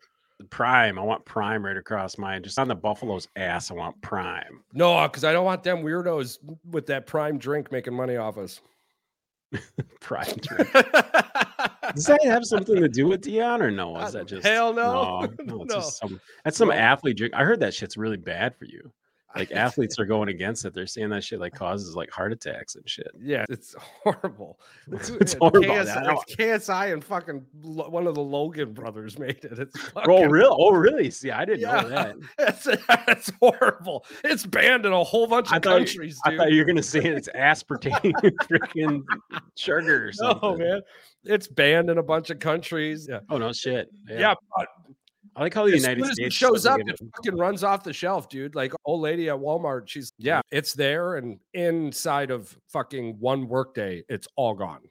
[0.50, 1.00] Prime.
[1.00, 2.44] I want prime right across mine.
[2.44, 3.72] Just on the buffalo's ass.
[3.72, 4.62] I want prime.
[4.74, 6.40] No, because I don't want them weirdos
[6.70, 8.62] with that prime drink making money off us.
[10.02, 10.26] Prime.
[10.42, 10.70] drink.
[11.96, 13.98] Does that have something to do with Deion or no?
[14.02, 15.22] Is that just hell no.
[15.40, 15.66] No, No.
[15.66, 16.74] just some that's some No.
[16.76, 17.34] athlete drink.
[17.34, 18.92] I heard that shit's really bad for you.
[19.36, 20.74] Like athletes are going against it.
[20.74, 23.10] They're saying that shit like causes like heart attacks and shit.
[23.20, 24.60] Yeah, it's horrible.
[24.92, 25.62] It's uh, horrible.
[25.62, 29.60] KSI, it's KSI and fucking Lo- one of the Logan brothers made it.
[29.60, 29.94] It's fucking...
[30.12, 30.56] Oh fucking, really?
[30.58, 31.10] Oh really?
[31.12, 31.82] See, I didn't Yeah.
[31.82, 32.16] know that.
[32.40, 32.68] It's,
[33.08, 34.06] it's horrible.
[34.24, 36.84] It's banned in a whole bunch I of you- countries, I thought you were gonna
[36.84, 38.14] say it's aspartame
[38.44, 39.04] freaking
[39.56, 40.40] sugar or something.
[40.42, 40.82] no, man.
[41.24, 43.08] It's banned in a bunch of countries.
[43.10, 43.20] Yeah.
[43.30, 43.90] Oh no shit.
[44.08, 44.68] Yeah, but
[45.36, 47.64] I like how the as United soon as it States shows up, it fucking runs
[47.64, 48.56] off the shelf, dude.
[48.56, 54.04] Like old lady at Walmart, she's yeah, it's there, and inside of fucking one workday,
[54.08, 54.82] it's all gone.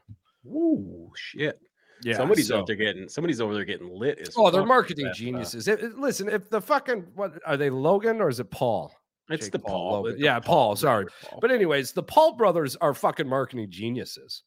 [0.46, 1.58] Ooh shit.
[2.02, 4.18] Yeah, somebody's so- out there getting somebody's over there getting lit.
[4.18, 5.66] As Oh, they're marketing that geniuses.
[5.68, 8.92] It- it- listen, if the fucking what are they Logan or is it Paul?
[9.30, 10.14] It's Jake the Paul, Paul.
[10.18, 11.06] Yeah, Paul, sorry.
[11.22, 11.38] Paul.
[11.40, 14.42] But anyways, the Paul brothers are fucking marketing geniuses.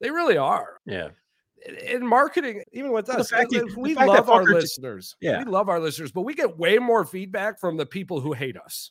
[0.00, 0.78] They really are.
[0.84, 1.10] yeah.
[1.64, 5.16] In- In marketing, even with the us, fact that- the we fact love our listeners.
[5.20, 5.38] Yeah.
[5.38, 8.56] we love our listeners, but we get way more feedback from the people who hate
[8.56, 8.90] us.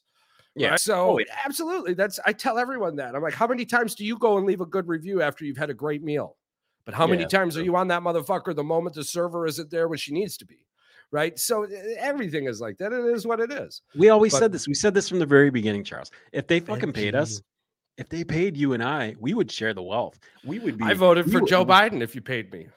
[0.56, 0.72] Yeah.
[0.72, 0.80] right?
[0.80, 1.26] So Oh, yeah.
[1.46, 3.14] absolutely, that's I tell everyone that.
[3.16, 5.58] I'm like, how many times do you go and leave a good review after you've
[5.58, 6.38] had a great meal?
[6.86, 9.70] But how many Yeah, times are you on that motherfucker the moment the server isn't
[9.70, 10.66] there when she needs to be?
[11.12, 11.38] Right.
[11.40, 11.64] So
[11.98, 12.92] everything is like that.
[12.94, 13.82] It is what it is.
[13.96, 14.68] We always But- said this.
[14.68, 16.10] We said this from the very beginning, Charles.
[16.32, 17.42] If they fucking paid us.
[17.98, 20.20] If they paid you and I, we would share the wealth.
[20.44, 20.86] We would be.
[20.86, 22.68] I voted for would- Joe Biden if you paid me.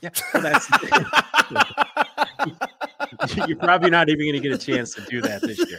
[0.00, 0.68] Yeah, well, that's.
[3.46, 5.78] you're probably not even going to get a chance to do that this year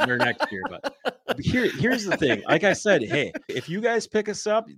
[0.06, 0.62] or next year.
[0.68, 0.94] But
[1.40, 2.42] here, here's the thing.
[2.46, 4.68] Like I said, hey, if you guys pick us up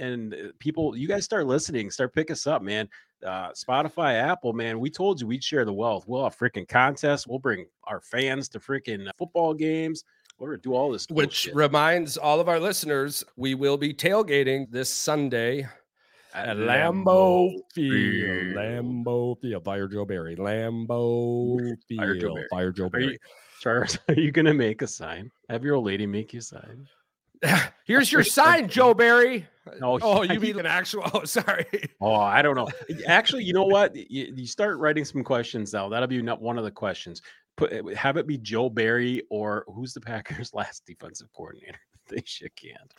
[0.00, 2.88] and uh, people, you guys start listening, start pick us up, man.
[3.24, 4.80] Uh, Spotify, Apple, man.
[4.80, 6.04] We told you we'd share the wealth.
[6.06, 7.26] We'll have freaking contests.
[7.26, 10.04] We'll bring our fans to freaking football games.
[10.38, 13.94] We're do all this, cool Which shit reminds all of our listeners, we will be
[13.94, 15.66] tailgating this Sunday
[16.34, 17.94] at Lambeau Lambeau Field.
[17.94, 18.56] Field.
[18.56, 19.64] Lambeau Field.
[19.64, 20.36] Fire Joe Barry.
[20.36, 21.58] Lambeau
[21.96, 22.34] Fire Joe Field.
[22.34, 22.46] Barry.
[22.50, 23.18] Fire Joe Are you- Barry.
[23.60, 25.30] Charles, are you gonna make a sign?
[25.48, 26.86] Have your old lady make you a sign.
[27.86, 29.46] Here's your sign, Joe Barry.
[29.80, 31.04] No, oh, oh, yeah, you mean an actual?
[31.14, 31.66] Oh, sorry.
[32.00, 32.68] Oh, I don't know.
[33.06, 33.94] Actually, you know what?
[33.96, 35.88] You, you start writing some questions now.
[35.88, 37.22] That'll be not one of the questions.
[37.56, 41.78] Put have it be Joe Barry or who's the Packers' last defensive coordinator?
[42.08, 42.92] They shit can't.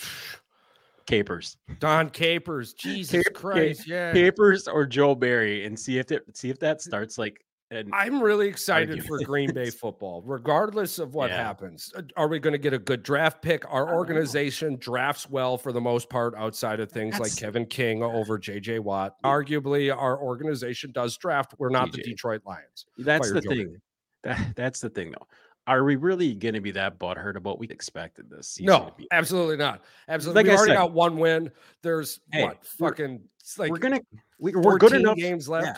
[1.05, 2.73] Capers, Dom Capers.
[2.73, 3.85] Jesus Cap- Christ.
[3.87, 4.11] Yeah.
[4.11, 7.39] Capers, or Joe Barry, and see if it see if that starts like.
[7.71, 9.07] And I'm really excited Argument.
[9.07, 11.37] for Green Bay football, regardless of what Yeah.
[11.37, 11.91] happens.
[11.95, 13.63] Uh, Are we going to get a good draft pick?
[13.71, 18.37] Our organization drafts well for the most part, outside of things like Kevin King over
[18.39, 19.15] JJ Watt.
[19.23, 21.55] Arguably, our organization does draft.
[21.57, 22.85] We're not the Detroit Lions.
[22.99, 23.57] that's the Joe thing.
[23.67, 23.81] Barry.
[24.25, 25.27] That that's the thing though.
[25.67, 28.65] Are we really going to be that butthurt about we expected this season?
[28.67, 29.07] No, to be?
[29.11, 29.81] absolutely not.
[30.07, 30.39] Absolutely.
[30.43, 31.51] Like we I already said- got one win.
[31.81, 34.01] There's Hey, what fucking it's like we're gonna
[34.39, 35.15] we, we're good enough.
[35.17, 35.65] games left.
[35.67, 35.77] yeah.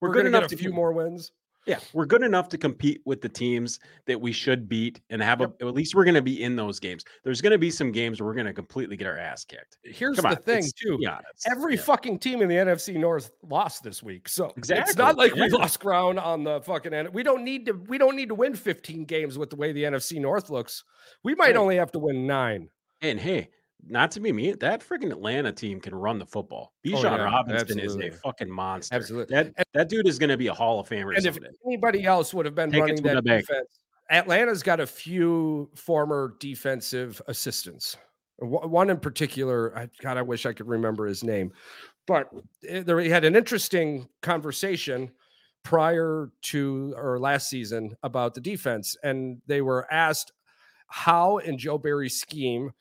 [0.00, 1.32] We're, We're, good enough get a to few more wins.
[1.66, 5.40] Yeah, we're good enough to compete with the teams that we should beat and have
[5.40, 5.62] Yep.
[5.62, 7.04] a, at least we're going to be in those games.
[7.22, 9.78] There's going to be some games where we're going to completely get our ass kicked.
[9.82, 10.98] Here's Come the on, thing, too.
[11.50, 11.80] Every Yeah.
[11.82, 14.28] fucking team in the NFC North lost this week.
[14.28, 17.08] So it's not like we lost ground on the fucking end.
[17.14, 19.84] We don't need to we don't need to win 15 games with the way the
[19.84, 20.84] NFC North looks.
[21.22, 21.56] We might Right.
[21.56, 22.68] only have to win nine.
[23.02, 23.50] and hey,
[23.88, 26.72] not to be mean, that freaking Atlanta team can run the football.
[26.84, 28.94] Bijan Oh, yeah, Robinson is a fucking monster.
[28.94, 29.34] Absolutely.
[29.34, 32.32] That that dude is going to be a Hall of Famer And if anybody else
[32.34, 33.46] would have been Take running that the bank.
[33.46, 33.68] defense,
[34.10, 37.96] Atlanta's got a few former defensive assistants.
[38.38, 41.52] One in particular, I, God, I wish I could remember his name,
[42.06, 42.30] but
[42.66, 45.12] eh, there we had an interesting conversation
[45.62, 50.32] prior to or last season about the defense, and they were asked
[50.88, 52.72] how in Joe Barry's scheme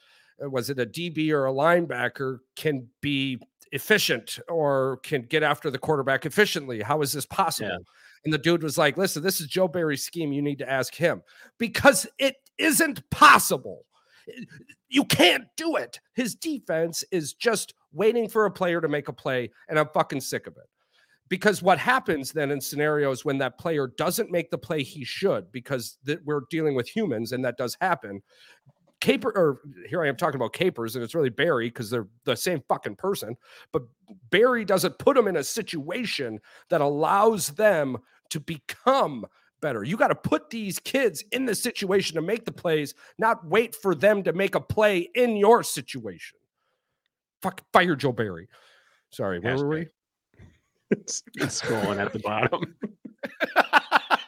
[0.43, 3.39] Uh, was it a DB or a linebacker can be
[3.71, 6.81] efficient or can get after the quarterback efficiently?
[6.81, 7.69] How is this possible?
[8.25, 10.31] And the dude was like, listen, this is Joe Barry's scheme.
[10.31, 11.21] You need to ask him
[11.57, 13.85] because it isn't possible.
[14.87, 15.99] You can't do it.
[16.13, 20.21] His defense is just waiting for a player to make a play, and I'm fucking
[20.21, 20.69] sick of it.
[21.29, 25.51] Because what happens then in scenarios when that player doesn't make the play he should,
[25.51, 28.21] because th- we're dealing with humans and that does happen.
[29.03, 32.37] Caper, or here I am talking about capers, and it's really Barry because they're the
[32.37, 33.35] same fucking person.
[33.73, 33.83] But
[34.29, 36.39] Barry doesn't put them in a situation
[36.69, 37.97] that allows them
[38.29, 39.25] to become
[39.61, 39.83] better.
[39.83, 43.75] You got to put these kids in the situation to make the plays, not wait
[43.75, 46.39] for them to make a play in your situation.
[47.41, 48.47] Fuck, fire Joe Barry.
[49.09, 49.87] Sorry, where were we?
[50.91, 52.73] It's, it's scrolling at the bottom.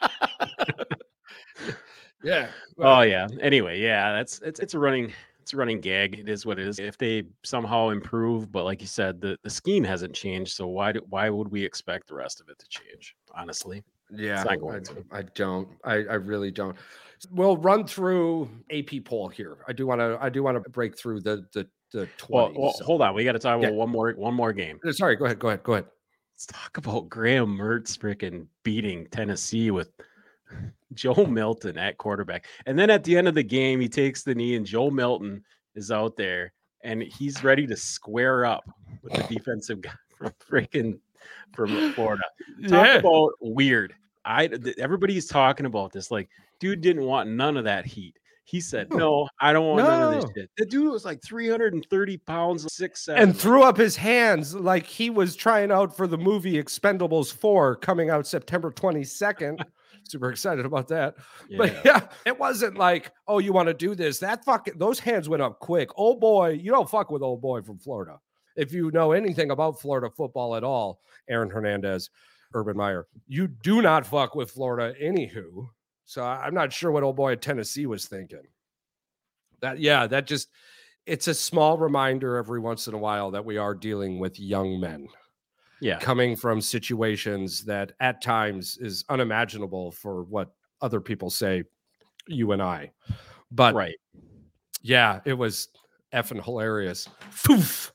[2.26, 2.48] Yeah.
[2.78, 3.28] Oh yeah.
[3.40, 6.18] Anyway, yeah, that's it's it's a running it's a running gag.
[6.18, 6.80] It is what it is.
[6.80, 10.52] If they somehow improve, but like you said, the, the scheme hasn't changed.
[10.56, 13.14] So why do, why would we expect the rest of it to change?
[13.32, 14.56] Honestly, Yeah, I.
[15.16, 15.68] I don't.
[15.84, 16.76] I, I really don't.
[17.30, 19.58] We'll run through AP poll here.
[19.68, 20.18] I do want to.
[20.20, 22.60] I do want to break through the the the well, twenty.
[22.60, 23.14] well so- hold on.
[23.14, 23.68] We got to talk Yeah.
[23.68, 24.80] about one more one more game.
[24.84, 25.38] Uh, Sorry, go ahead.
[25.38, 25.62] Go ahead.
[25.62, 25.86] Go ahead.
[26.34, 29.92] Let's talk about Graham Mertz freaking beating Tennessee with
[30.94, 32.46] Joe Milton at quarterback.
[32.66, 35.44] And then at the end of the game, he takes the knee, and Joe Milton
[35.74, 36.52] is out there
[36.86, 38.64] and he's ready to square up
[39.02, 40.98] with the defensive guy from freaking
[41.52, 42.22] from Florida.
[42.68, 43.94] Talk about weird.
[44.24, 46.10] I everybody's talking about this.
[46.10, 46.28] Like,
[46.58, 48.16] dude didn't want none of that heat.
[48.44, 52.16] He said, "No, I don't want none of this shit." The dude was like 330
[52.18, 53.22] pounds, six seven.
[53.22, 57.76] and threw up his hands like he was trying out for the movie Expendables 4
[57.76, 59.64] coming out September 22nd.
[60.08, 61.16] Super excited about that.
[61.56, 64.18] But yeah, it wasn't like, oh, you want to do this.
[64.20, 65.90] That fucking those hands went up quick.
[65.96, 68.18] Oh boy, you don't fuck with old boy from Florida.
[68.56, 72.10] If you know anything about Florida football at all, Aaron Hernandez,
[72.54, 75.68] Urban Meyer, you do not fuck with Florida anywho.
[76.04, 78.44] So I'm not sure what old boy at Tennessee was thinking.
[79.60, 80.48] That yeah, that just
[81.04, 84.80] it's a small reminder every once in a while that we are dealing with young
[84.80, 85.08] men
[85.80, 91.64] yeah, coming from situations that at times is unimaginable for what other people say
[92.28, 92.90] you and I.
[93.50, 93.96] But right.
[94.82, 95.68] yeah, it was
[96.12, 97.08] effing hilarious.
[97.30, 97.92] Foof.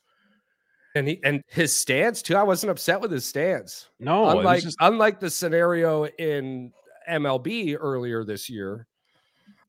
[0.94, 2.36] And he and his stance too.
[2.36, 3.88] I wasn't upset with his stance.
[3.98, 6.72] No, unlike just- unlike the scenario in
[7.08, 8.86] MLB earlier this year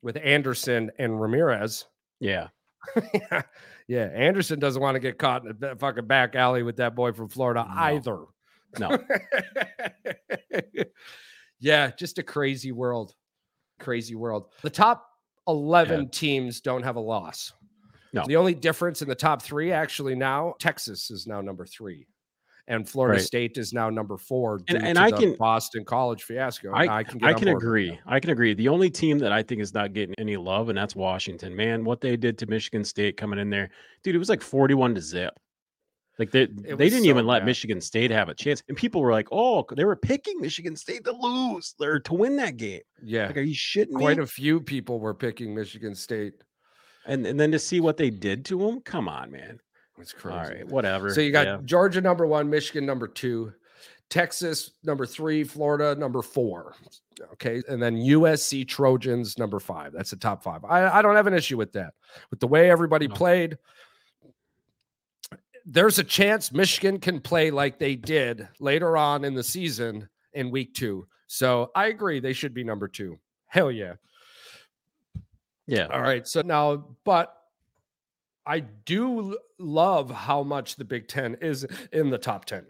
[0.01, 1.85] with Anderson and Ramirez.
[2.19, 2.49] yeah,
[3.13, 3.41] yeah,
[3.89, 7.29] Anderson doesn't want to get caught in a fucking back alley with that boy from
[7.29, 7.81] Florida No.
[7.81, 8.17] either.
[8.79, 8.97] no,
[11.59, 13.13] yeah, just a crazy world.
[13.79, 14.47] Crazy world.
[14.61, 15.07] The top
[15.47, 17.53] 11 teams don't have a loss.
[18.13, 18.23] No.
[18.27, 22.07] The only difference in the top three actually now, Texas is now number three.
[22.67, 23.25] And Florida Right.
[23.25, 24.55] State is now number four.
[24.69, 26.71] And- due and to I the can- Boston College fiasco.
[26.71, 27.89] I, I can can, on board agree.
[27.91, 27.99] that.
[28.05, 28.53] I can agree.
[28.53, 31.55] The only team that I think is not getting any love, and that's Washington.
[31.55, 33.69] Man, what they did to Michigan State coming in there,
[34.03, 35.33] dude, it was like 41 to zip.
[36.19, 37.47] Like they, they didn't so even let bad.
[37.47, 38.61] Michigan State have a chance.
[38.69, 42.35] And people were like, oh, they were picking Michigan State to lose or to win
[42.37, 42.81] that game.
[43.03, 44.23] Yeah, Like, are you shitting quite me?
[44.23, 46.33] a few people were picking Michigan State.
[47.07, 49.59] and, and then to see what they did to them, come on, man.
[49.99, 50.37] It's crazy.
[50.37, 51.13] All right, whatever.
[51.13, 51.57] So you got Yeah.
[51.65, 53.53] Georgia number one, Michigan number two,
[54.09, 56.75] Texas number three, Florida number four.
[57.33, 57.61] Okay.
[57.69, 59.93] And then USC Trojans number five.
[59.93, 60.65] That's the top five.
[60.65, 61.93] I, I don't have an issue with that.
[62.31, 63.15] With the way everybody No.
[63.15, 63.57] played,
[65.65, 70.51] there's a chance Michigan can play like they did later on in the season in
[70.51, 71.07] week two.
[71.27, 73.19] So I agree they should be number two.
[73.47, 73.93] Hell yeah.
[75.67, 75.87] yeah.
[75.87, 76.27] All right.
[76.27, 77.33] So now, but
[78.45, 82.65] I do love how much the Big Ten is in the top 10.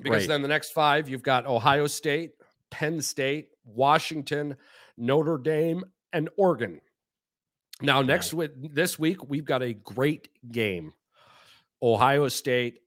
[0.00, 0.28] Because Right.
[0.28, 2.32] then the next five, you've got Ohio State,
[2.70, 4.56] Penn State, Washington,
[4.96, 6.80] Notre Dame, and Oregon.
[7.80, 10.94] Now, next week, this week, we've got a great game
[11.82, 12.80] Ohio State,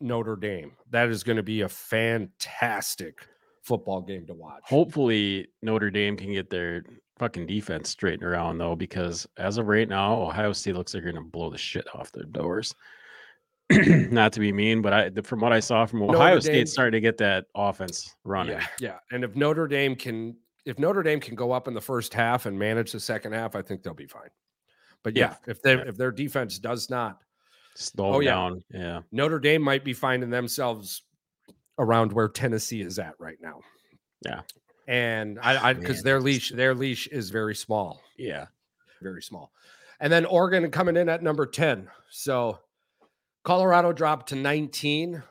[0.00, 0.72] Notre Dame.
[0.90, 3.28] That is going to be a fantastic
[3.62, 4.62] football game to watch.
[4.64, 6.84] Hopefully Notre Dame can get their
[7.18, 11.12] fucking defense straightened around though, because as of right now, Ohio State looks like they're
[11.12, 12.74] gonna blow the shit off their doors.
[13.70, 16.68] Not to be mean, but I from what I saw from Notre Ohio Dame- State
[16.68, 18.56] starting to get that offense running.
[18.58, 18.96] Yeah, yeah.
[19.10, 20.36] And if Notre Dame can,
[20.66, 23.56] if Notre Dame can go up in the first half and manage the second half,
[23.56, 24.28] I think they'll be fine.
[25.02, 25.84] But yeah, Yeah, if they yeah.
[25.86, 27.18] if their defense does not,
[27.76, 28.30] Slow Oh, yeah.
[28.32, 28.62] down.
[28.70, 29.00] Yeah.
[29.12, 31.02] Notre Dame might be finding themselves
[31.78, 33.60] around where Tennessee is at right now.
[34.24, 34.42] Yeah.
[34.86, 38.46] And I, I because their leash, their leash is very small, Yeah.
[39.02, 39.52] very small.
[40.00, 41.88] And then Oregon coming in at number 10.
[42.10, 42.58] So
[43.44, 45.22] Colorado dropped to 19.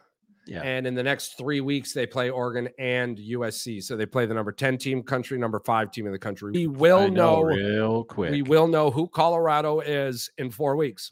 [0.45, 0.61] Yeah.
[0.61, 3.81] And in the next three weeks, they play Oregon and USC.
[3.81, 6.51] So they play the number 10 team country, number five team in the country.
[6.51, 8.31] We will know, know, real quick.
[8.31, 11.11] we will know who Colorado is in four weeks.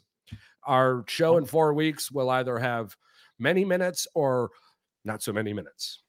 [0.64, 1.46] Our show in oh.
[1.46, 2.96] four weeks will either have
[3.38, 4.50] many minutes or
[5.04, 6.00] not so many minutes.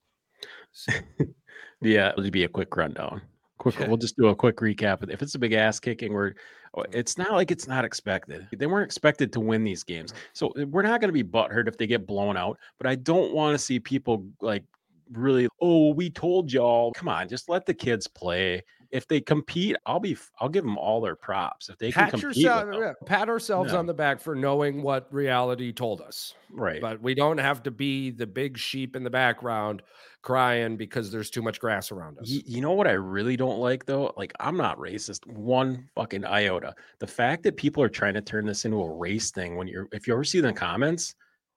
[0.72, 0.92] So,
[1.84, 3.22] Yeah, it'll be a quick rundown.
[3.58, 5.10] Quick, we'll just do a quick recap.
[5.10, 6.34] If it's a big ass kicking, we're
[6.76, 8.48] oh, it's not like it's not expected.
[8.52, 11.68] They weren't expected to win these games, so uh, we're not going to be butthurt
[11.68, 12.58] if they get blown out.
[12.78, 14.64] But I don't want to see people like
[15.12, 15.48] really.
[15.62, 16.92] Oh, we told y'all.
[16.94, 18.64] Come on, just let the kids play.
[18.94, 21.68] If they compete, I'll be I'll give them all their props.
[21.68, 23.80] If they can compete, yourself, yeah, pat ourselves Yeah.
[23.80, 26.36] on the back for knowing what reality told us.
[26.52, 26.80] right?
[26.80, 29.82] But we don't have to be the big sheep in the background
[30.22, 32.30] crying because there's too much grass around us.
[32.30, 34.14] You know what I really don't like though?
[34.16, 36.76] Like I'm not racist one fucking iota.
[37.00, 39.88] The fact that people are trying to turn this into a race thing when you're
[39.92, 41.16] if you ever see the comments,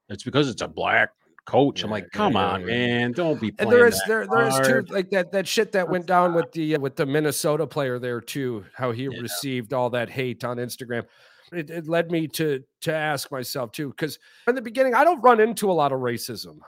[0.09, 1.11] it's because it's a black
[1.47, 1.82] coach.
[1.82, 2.66] I'm like, come yeah, on, yeah.
[2.66, 4.90] man, don't be And playing there is there there is too hard.
[4.90, 8.20] like that that shit that went down with the uh, with the Minnesota player there
[8.20, 8.64] too.
[8.74, 9.20] How he Yeah.
[9.20, 11.05] received all that hate on Instagram.
[11.53, 14.18] It, it led me to to ask myself too because
[14.49, 16.59] in the beginning I don't run into a lot of racism.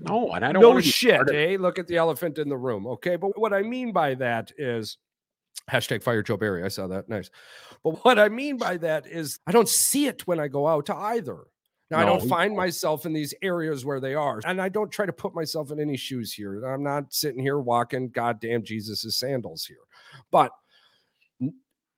[0.00, 1.56] No, and I don't no shit, of- eh?
[1.60, 2.86] Look at the elephant in the room.
[2.86, 4.96] Okay, but what I mean by that is
[5.70, 6.64] hashtag fire Joe Barry.
[6.64, 7.08] I saw that.
[7.08, 7.30] Nice.
[7.84, 10.86] But what I mean by that is I don't see it when I go out
[10.86, 11.44] to either.
[11.90, 14.40] Now, I don't find myself in these areas where they are.
[14.44, 16.64] And I don't try to put myself in any shoes here.
[16.64, 19.76] I'm not sitting here walking goddamn Jesus' sandals here.
[20.30, 20.50] But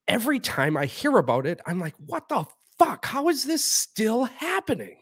[0.09, 2.45] every time I hear about it, I'm like, what the
[2.79, 3.07] fuck?
[3.07, 4.99] How is this still happening?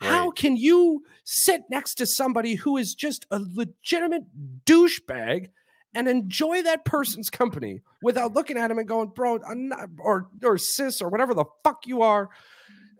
[0.00, 4.22] How can you sit next to somebody who is just a legitimate
[4.64, 5.48] douchebag
[5.94, 10.28] and enjoy that person's company without looking at him and going, bro, I'm not, or
[10.44, 12.30] or sis or whatever the fuck you are,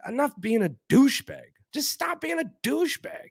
[0.07, 1.47] enough being a douchebag.
[1.73, 3.29] Just stop being a douchebag.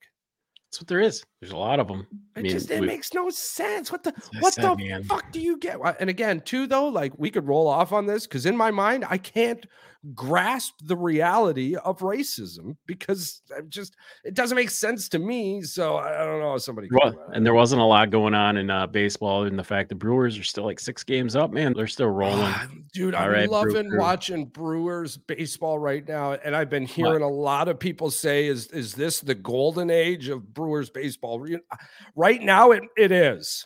[0.65, 1.23] That's what there is.
[1.39, 2.07] There's a lot of them.
[2.35, 3.91] I It mean, just it we- makes no sense.
[3.91, 5.03] What the what said, the man.
[5.03, 5.77] fuck do you get?
[5.99, 9.05] And again, too though, like we could roll off on this because in my mind,
[9.07, 9.65] I can't
[10.13, 15.61] grasp the reality of racism because I'm just it doesn't make sense to me.
[15.63, 16.87] So I don't know somebody.
[16.91, 19.95] Well, and there wasn't a lot going on in uh, baseball, and the fact the
[19.95, 22.39] Brewers are still like six games up, man, they're still rolling.
[22.45, 23.99] Ah, Dude, All I'm right, loving Crew.
[23.99, 26.33] watching Brewers baseball right now.
[26.33, 30.29] And I've been hearing a lot of people say, is, is this the golden age
[30.29, 31.26] of Brewers baseball?
[31.35, 31.75] Re- uh,
[32.15, 33.65] Right now, it, it is.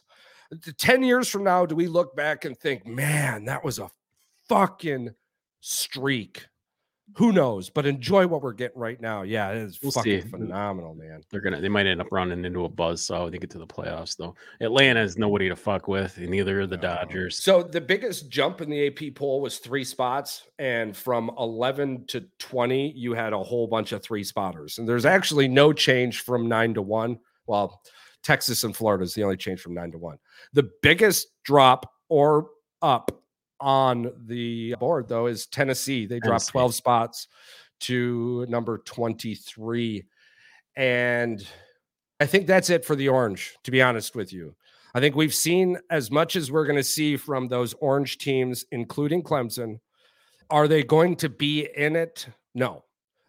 [0.78, 3.90] 10 years from now, do we look back and think, man, that was a
[4.50, 5.12] fucking
[5.62, 6.46] streak?
[7.18, 7.70] Who knows?
[7.70, 9.24] But enjoy what we're getting right now.
[9.24, 10.28] Yeah, it is We'll fucking see.
[10.30, 11.22] phenomenal, man.
[11.30, 13.58] They're gonna they might end up running into a buzz saw when they get to
[13.58, 14.34] the playoffs though.
[14.62, 16.84] Atlanta is nobody to fuck with, and neither are the No.
[16.84, 17.44] Dodgers.
[17.44, 22.22] So the biggest jump in the AP poll was three spots, and from 11 to
[22.40, 24.78] 20, you had a whole bunch of three spotters.
[24.78, 27.20] And there's actually no change from nine to one.
[27.52, 27.82] Well,
[28.24, 30.18] Texas and Florida is the only change from nine to one.
[30.54, 32.48] The biggest drop or
[32.82, 33.12] up
[33.60, 36.06] on the board, though, is Tennessee.
[36.06, 37.28] They dropped 12 spots
[37.82, 40.06] to number 23.
[40.78, 41.46] And
[42.22, 44.56] I think that's it for the orange, to be honest with you.
[44.96, 48.64] I think we've seen as much as we're going to see from those orange teams,
[48.72, 49.82] including Clemson.
[50.50, 52.28] Are they going to be in it?
[52.56, 52.86] No.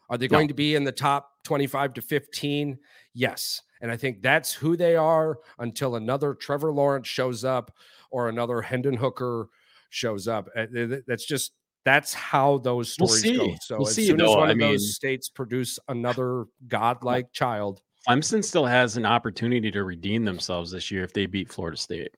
[0.09, 0.37] Are they No.
[0.39, 2.79] going to be in the top 25 to 15?
[3.15, 3.63] Yes.
[3.81, 7.75] And I think that's who they are until another Trevor Lawrence shows up
[8.11, 9.49] or another Hendon Hooker
[9.91, 10.49] shows up.
[10.57, 11.53] Uh, th- th- That's just
[11.85, 13.55] that's how those We'll stories go.
[13.61, 14.37] So We'll as see, soon as though.
[14.39, 19.71] one I of mean- those states produce another godlike child, Clemson still has an opportunity
[19.73, 22.13] to redeem themselves this year if they beat Florida State.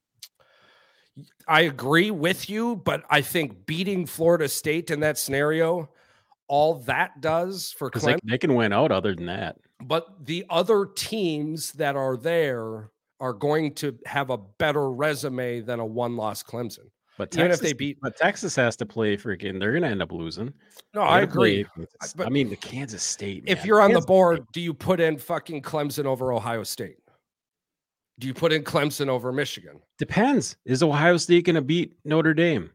[1.47, 5.91] I agree with you, but I think beating Florida State in that scenario,
[6.49, 9.57] all that does for Because they, they can win out other than that.
[9.85, 12.91] but the other teams that are there
[13.21, 16.91] are going to have a better resume than a one-loss Clemson.
[17.17, 19.61] But Even if Texas, they beat- but Texas has to play freaking.
[19.61, 20.53] They're gonna end up losing.
[20.95, 21.65] No, I agree.
[22.17, 23.45] But I mean, the Kansas State.
[23.47, 26.97] If you're on the board, State- do you put in fucking Clemson over Ohio State?
[28.19, 29.81] Do you put in Clemson over Michigan?
[29.99, 30.57] depends.
[30.65, 32.71] Is Ohio State gonna beat Notre Dame?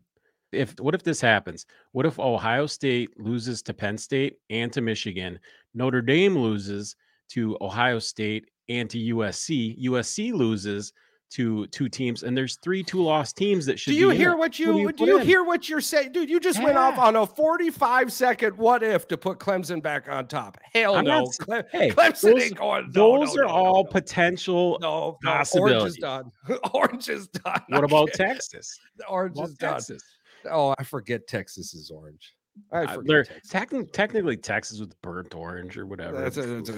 [0.51, 1.65] If what if this happens?
[1.91, 5.39] What if Ohio State loses to Penn State and to Michigan?
[5.73, 6.95] Notre Dame loses
[7.29, 9.79] to Ohio State and to USC.
[9.85, 10.93] USC loses
[11.31, 13.91] to two teams, and there's three two-loss teams that should.
[13.91, 15.27] Do you hear what you do do you you, put in?
[15.27, 16.27] hear what you're saying, dude?
[16.27, 20.25] You just went off on a 45 second what if to put Clemson back on
[20.27, 20.57] top.
[20.73, 22.85] Hell I'm no, Cle- Hey, Clemson those- ain't going.
[22.95, 24.79] No, Those no, are no, all potential.
[24.81, 26.31] No, no, orange is done.
[26.73, 27.61] orange is done.
[27.67, 28.25] What I'm about kidding.
[28.33, 28.79] Texas?
[29.07, 29.73] orange What is about done?
[29.75, 30.03] Texas?
[30.49, 32.33] Oh, I forget Texas is orange.
[32.73, 33.51] I Uh, forget they're Texas.
[33.51, 36.19] techni- technically Texas with burnt orange or whatever.
[36.19, 36.73] That's a- it's a-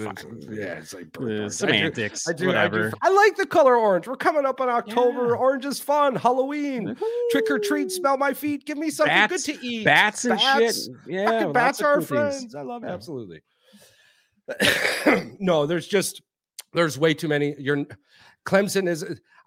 [0.50, 1.40] yeah, it's like Uh, burnt orange.
[1.40, 2.90] I do- semantics, I do, I do.
[3.02, 4.06] I like the color orange.
[4.06, 5.28] We're coming up on October.
[5.30, 5.34] Yeah.
[5.34, 6.14] Orange is fun.
[6.14, 6.96] Halloween.
[7.32, 7.90] Trick or treat.
[7.90, 8.64] Smell my feet.
[8.64, 9.84] Give me something Bats- good to eat.
[9.84, 10.84] Bats and Bats.
[10.86, 10.96] shit.
[11.08, 12.36] Yeah, Fucking bats are our cool things.
[12.36, 12.54] friends.
[12.54, 12.86] I love it.
[12.86, 12.92] Yeah.
[12.94, 13.40] Absolutely.
[15.40, 16.22] no, there's just
[16.74, 17.54] there's way too many.
[17.58, 17.84] You're
[18.46, 19.04] Clemson is.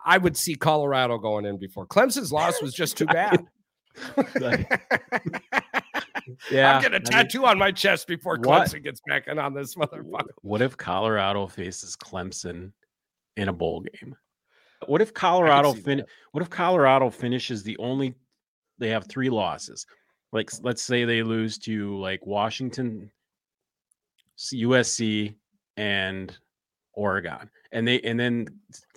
[0.08, 3.46] I would see Colorado going in before Clemson's loss was just too bad.
[6.50, 8.64] Yeah, I'm getting a I mean, tattoo on my chest before What?
[8.64, 10.32] Clemson gets back in on this motherfucker.
[10.42, 12.72] What if Colorado faces Clemson
[13.38, 14.16] in a bowl game?
[14.88, 18.16] What if Colorado fin- What if Colorado finishes the only?
[18.78, 19.86] They have three losses.
[20.32, 23.12] Like let's say they lose to like Washington,
[24.54, 25.36] USC,
[25.78, 26.38] and
[26.94, 28.48] Oregon, and they and then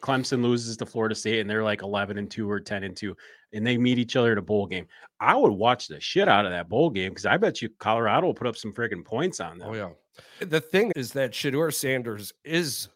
[0.02, 3.16] Clemson loses to Florida State, and they're like eleven and two or ten and two,
[3.52, 4.86] and they meet each other at a bowl game.
[5.20, 8.26] I would watch the shit out of that bowl game because I bet you Colorado
[8.26, 9.68] will put up some freaking points on oh, them.
[9.68, 10.46] Oh yeah.
[10.46, 12.88] The thing is that Shedeur Sanders is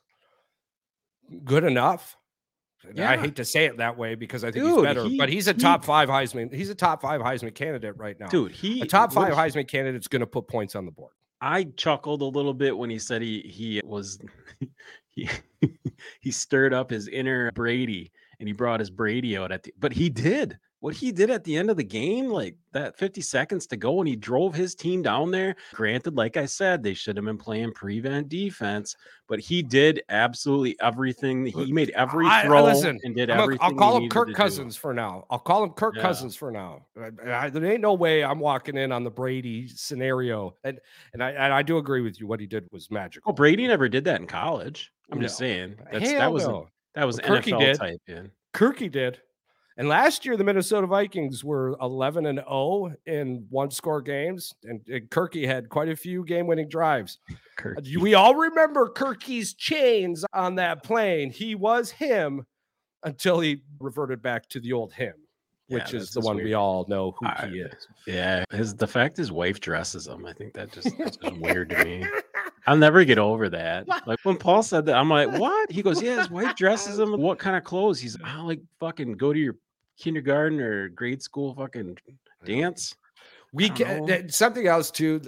[1.44, 2.16] good enough.
[2.88, 5.28] And I hate to say it that way because I think he's better, he- but
[5.28, 6.52] he's a he- top five Heisman.
[6.52, 8.26] He's a top five Heisman candidate right now.
[8.26, 11.12] Dude, he a top five if- candidate is going to put points on the board.
[11.40, 14.18] I chuckled a little bit when he said he he was
[15.10, 15.28] he
[16.20, 18.10] he stirred up his inner Brady
[18.42, 21.44] and he brought his Brady out at the but he did what he did at
[21.44, 24.74] the end of the game, like that 50 seconds to go, and he drove his
[24.74, 25.54] team down there.
[25.74, 28.96] Granted, like I said, they should have been playing prevent defense,
[29.28, 31.46] but he did absolutely everything.
[31.46, 33.60] He made every I- I- throw listen, and did everything.
[33.62, 34.36] I'll call him Kirk to do.
[34.36, 35.24] Cousins for now.
[35.30, 36.02] I'll call him Kirk Yeah.
[36.02, 36.84] Cousins for now.
[37.00, 40.80] I- I- there ain't no way I'm walking in on the Brady scenario, and
[41.12, 42.26] and I and I do agree with you.
[42.26, 43.32] What he did was Oh, magical.
[43.32, 44.90] Brady never did that in college.
[45.12, 46.66] I'm just saying that was no.
[46.94, 47.78] That was Well, NFL did.
[47.78, 48.30] type in.
[48.54, 49.18] Kirky did.
[49.78, 54.82] And last year, the Minnesota Vikings were 11 and 0 in one score games, and,
[54.86, 57.18] and Kirky had quite a few game winning drives.
[57.64, 61.30] Uh, We all remember Kirky's chains on that plane.
[61.30, 62.44] He was him
[63.04, 65.12] until he reverted back to the old him,
[65.68, 66.48] Yeah, which is the one weird.
[66.48, 67.86] we all know who I- he is.
[68.06, 70.26] Yeah, his the fact his wife dresses him.
[70.26, 72.04] I think that just just weird to me.
[72.66, 73.86] I'll never get over that.
[74.06, 75.70] Like when Paul said that, I'm like, what?
[75.70, 77.12] He goes, yeah, his wife dresses him.
[77.20, 78.00] What kind of clothes?
[78.00, 79.56] He's like, I'll like fucking go to your
[79.98, 81.98] kindergarten or grade school fucking
[82.44, 82.96] dance.
[83.54, 85.20] We can something else too.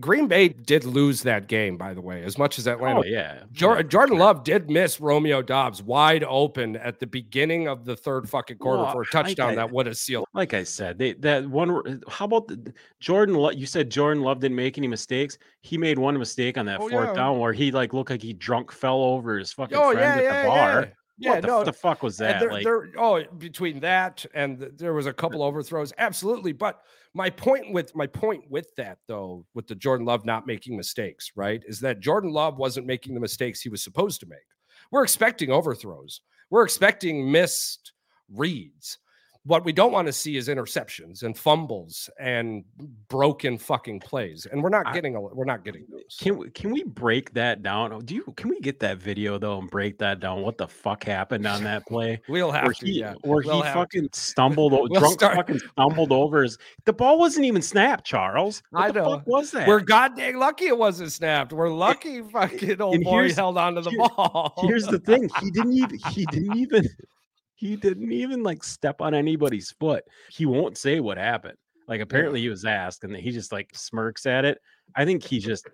[0.00, 2.98] Green Bay did lose that game, by the way, as much as Atlanta.
[2.98, 7.84] Oh yeah, Jordan, Jordan Love did miss Romeo Doubs wide open at the beginning of
[7.84, 10.26] the third fucking quarter well, for a touchdown I, that would have sealed.
[10.34, 12.02] Like I said, they that one.
[12.08, 13.36] How about the, Jordan?
[13.56, 15.38] You said Jordan Love didn't make any mistakes.
[15.60, 17.14] He made one mistake on that oh, fourth yeah.
[17.14, 20.14] down where he like looked like he drunk fell over his fucking oh, friend yeah,
[20.14, 20.92] at yeah, the bar.
[21.18, 22.40] Yeah, what the, no, the fuck was that?
[22.40, 26.52] There, like, there, oh, between that and the, there was a couple overthrows, absolutely.
[26.52, 26.82] But
[27.14, 31.32] my point with my point with that though, with the Jordan Love not making mistakes,
[31.34, 34.38] right, is that Jordan Love wasn't making the mistakes he was supposed to make.
[34.90, 36.20] We're expecting overthrows.
[36.50, 37.92] We're expecting missed
[38.28, 38.98] reads.
[39.44, 42.62] What we don't want to see is interceptions and fumbles and
[43.08, 46.18] broken fucking plays, and we're not getting a, we're not getting those.
[46.20, 47.90] Can we, can we break that down?
[47.90, 50.42] Oh, do you can we get that video though and break that down?
[50.42, 52.20] What the fuck happened on that play?
[52.28, 53.14] we'll have where to, he, yeah.
[53.22, 54.20] Where we'll he fucking to.
[54.20, 55.36] stumbled, we'll drunk start.
[55.36, 56.58] fucking stumbled over his.
[56.84, 58.62] The ball wasn't even snapped, Charles.
[58.70, 59.22] What I know.
[59.26, 59.66] was that?
[59.66, 61.52] We're goddamn lucky it wasn't snapped.
[61.52, 64.54] We're lucky fucking old boy held onto the here, ball.
[64.58, 65.98] Here's the thing: he didn't even.
[66.10, 66.88] He didn't even
[67.60, 70.04] he didn't even like step on anybody's foot.
[70.30, 71.58] He won't say what happened.
[71.86, 74.58] Like apparently he was asked and he just like smirks at it.
[74.96, 75.68] I think he just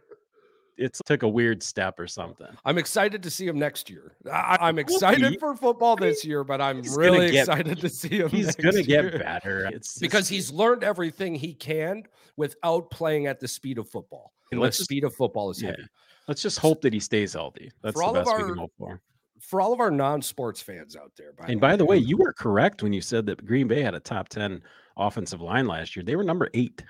[0.77, 2.49] it took a weird step or something.
[2.65, 4.17] I'm excited to see him next year.
[4.31, 8.31] I, am excited for football this year, but I'm really get, excited to see him.
[8.31, 9.11] He's gonna year.
[9.11, 9.67] get better.
[9.67, 12.03] It's just, because he's learned everything he can
[12.37, 14.33] without playing at the speed of football.
[14.51, 15.71] And the speed of football is yeah.
[15.71, 15.87] heavy.
[16.27, 17.71] Let's just hope that he stays healthy.
[17.83, 19.01] That's for the best our, we can hope for
[19.41, 21.33] for all of our non-sports fans out there.
[21.33, 23.69] By and the by way, the way, you were correct when you said that Green
[23.69, 24.63] Bay had a top 10
[24.97, 26.05] offensive line last year.
[26.05, 26.83] They were number eight.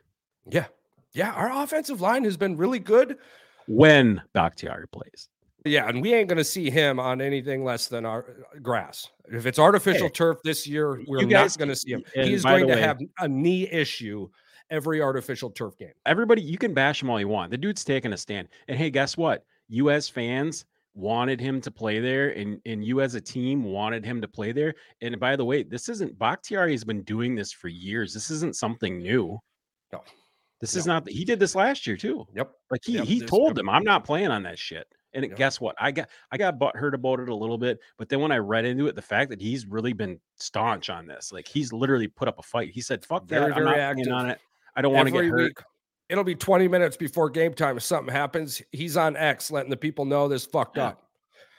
[0.50, 0.66] Yeah.
[1.12, 1.32] Yeah.
[1.32, 3.18] Our offensive line has been really good
[3.66, 5.28] when Bakhtiari plays.
[5.66, 9.08] Yeah, and we ain't going to see him on anything less than our uh, grass.
[9.32, 12.04] If it's artificial hey, turf this year, we're not going to see him.
[12.14, 14.28] He's going to way, have a knee issue
[14.70, 15.92] every artificial turf game.
[16.06, 17.50] Everybody, you can bash him all you want.
[17.50, 18.48] The dude's taking a stand.
[18.68, 19.44] And hey, guess what?
[19.68, 20.64] You as fans,
[20.96, 24.50] wanted him to play there and, and you as a team wanted him to play
[24.50, 24.74] there.
[25.02, 28.14] And by the way, this isn't Bakhtiari has been doing this for years.
[28.14, 29.38] This isn't something new.
[29.92, 30.02] No.
[30.60, 30.78] This no.
[30.78, 32.24] is not he did this last year too.
[32.34, 32.50] Yep.
[32.70, 33.04] Like he yep.
[33.04, 34.86] he told them I'm not playing on that shit.
[35.12, 35.36] And yep.
[35.36, 35.76] guess what?
[35.78, 38.64] I got I got hurt about it a little bit, but then when I read
[38.64, 42.26] into it, the fact that he's really been staunch on this, like he's literally put
[42.26, 42.70] up a fight.
[42.70, 44.12] He said, "Fuck very, that, I'm not active.
[44.12, 44.38] on it.
[44.74, 45.58] I don't want to get hurt." Week,
[46.08, 47.76] it'll be 20 minutes before game time.
[47.76, 50.88] If something happens, he's on X letting the people know this fucked yeah.
[50.88, 51.02] up.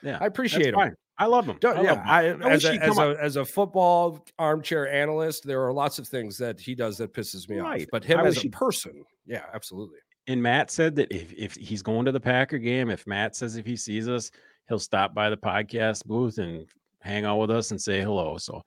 [0.03, 0.75] Yeah, I appreciate him.
[0.75, 0.95] Fine.
[1.19, 1.57] I love him.
[1.63, 2.03] I yeah, love him.
[2.05, 6.07] I, I as, a, as, a, as, a, football armchair analyst, there are lots of
[6.07, 7.81] things that he does that pisses me right.
[7.81, 7.87] off.
[7.91, 9.97] But him as a person, yeah, absolutely.
[10.27, 13.55] And Matt said that if, if he's going to the Packer game, if Matt says
[13.55, 14.29] if he sees us,
[14.67, 16.67] he'll stop by the podcast booth and
[17.01, 18.37] hang out with us and say hello.
[18.37, 18.61] So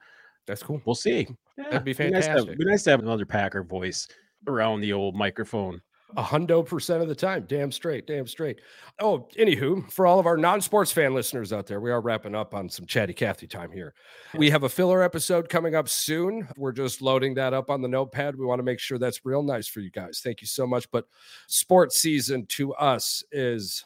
[0.47, 0.81] that's cool.
[0.85, 1.29] We'll see.
[1.57, 2.33] Yeah, That'd be fantastic.
[2.33, 4.09] Be nice, have, be nice to have another Packer voice
[4.47, 5.81] around the old microphone.
[6.17, 7.45] A hundo percent of the time.
[7.47, 8.07] Damn straight.
[8.07, 8.61] Damn straight.
[8.99, 12.35] Oh, anywho, for all of our non sports fan listeners out there, we are wrapping
[12.35, 13.95] up on some chatty Cathy time here.
[14.35, 16.49] We have a filler episode coming up soon.
[16.57, 18.37] We're just loading that up on the notepad.
[18.37, 20.21] We want to make sure that's real nice for you guys.
[20.23, 20.91] Thank you so much.
[20.91, 21.05] But
[21.47, 23.85] sports season to us is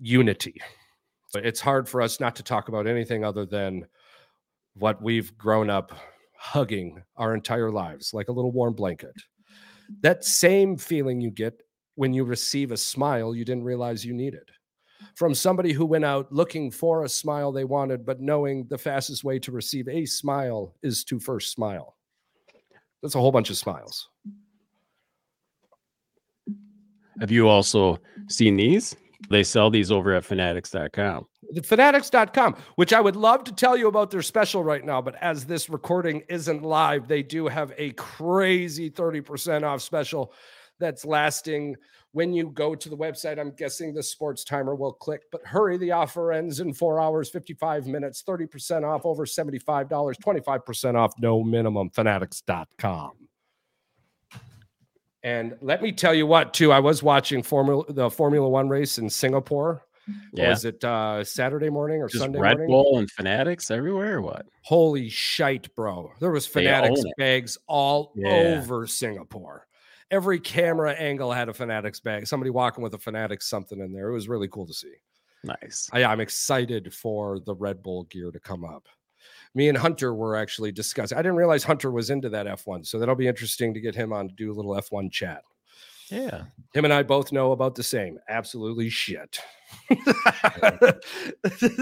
[0.00, 0.60] unity.
[1.34, 3.86] It's hard for us not to talk about anything other than
[4.74, 5.92] what we've grown up
[6.38, 9.14] hugging our entire lives like a little warm blanket
[10.00, 11.62] that same feeling you get
[11.96, 14.48] when you receive a smile you didn't realize you needed
[15.14, 19.24] from somebody who went out looking for a smile they wanted, but knowing the fastest
[19.24, 21.96] way to receive a smile is to first smile.
[23.02, 24.08] That's a whole bunch of smiles.
[27.20, 28.96] Have you also seen these?
[29.30, 31.26] They sell these over at fanatics.com.
[31.50, 35.16] The fanatics.com, which I would love to tell you about their special right now, but
[35.20, 40.32] as this recording isn't live, they do have a crazy 30% off special
[40.78, 41.74] that's lasting
[42.12, 43.38] when you go to the website.
[43.38, 47.28] I'm guessing the sports timer will click, but hurry, the offer ends in four hours,
[47.28, 51.90] 55 minutes, 30% off over $75, 25% off, no minimum.
[51.90, 53.27] Fanatics.com.
[55.22, 56.72] And let me tell you what, too.
[56.72, 59.84] I was watching Formula the Formula One race in Singapore.
[60.32, 60.50] Yeah.
[60.50, 62.68] Was it uh, Saturday morning or Just Sunday Red morning?
[62.68, 64.22] Bull and Fanatics everywhere.
[64.22, 64.46] what?
[64.62, 66.12] Holy shite, bro!
[66.20, 68.28] There was Fanatics bags all yeah.
[68.28, 69.66] over Singapore.
[70.10, 72.26] Every camera angle had a Fanatics bag.
[72.26, 74.08] Somebody walking with a Fanatics something in there.
[74.08, 74.94] It was really cool to see.
[75.44, 75.90] Nice.
[75.92, 78.88] I, I'm excited for the Red Bull gear to come up
[79.54, 81.16] me and Hunter were actually discussing.
[81.16, 84.12] I didn't realize Hunter was into that F1, so that'll be interesting to get him
[84.12, 85.42] on to do a little F1 chat.
[86.10, 86.44] Yeah.
[86.72, 88.18] Him and I both know about the same.
[88.28, 89.40] Absolutely shit.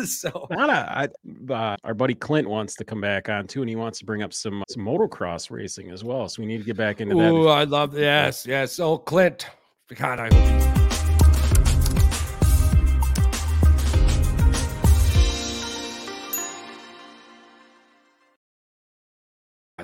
[0.04, 1.08] so a, I,
[1.48, 4.22] uh, our buddy Clint wants to come back on too, and he wants to bring
[4.22, 6.28] up some some motocross racing as well.
[6.28, 7.30] So we need to get back into that.
[7.30, 8.80] Ooh, I love yes, yes.
[8.80, 9.46] Oh, Clint.
[9.94, 10.85] God, I hope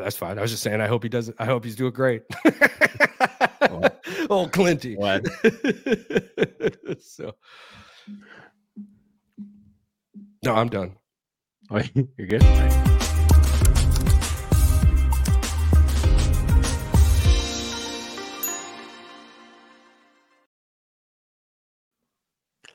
[0.02, 0.38] That's fine.
[0.38, 0.80] I was just saying.
[0.80, 1.30] I hope he does.
[1.38, 2.22] I hope he's doing great.
[4.28, 4.96] oh, Clinty.
[4.96, 5.26] What?
[7.02, 7.36] so,
[10.44, 10.96] no, I'm done.
[11.70, 11.80] Oh,
[12.16, 13.01] you're good.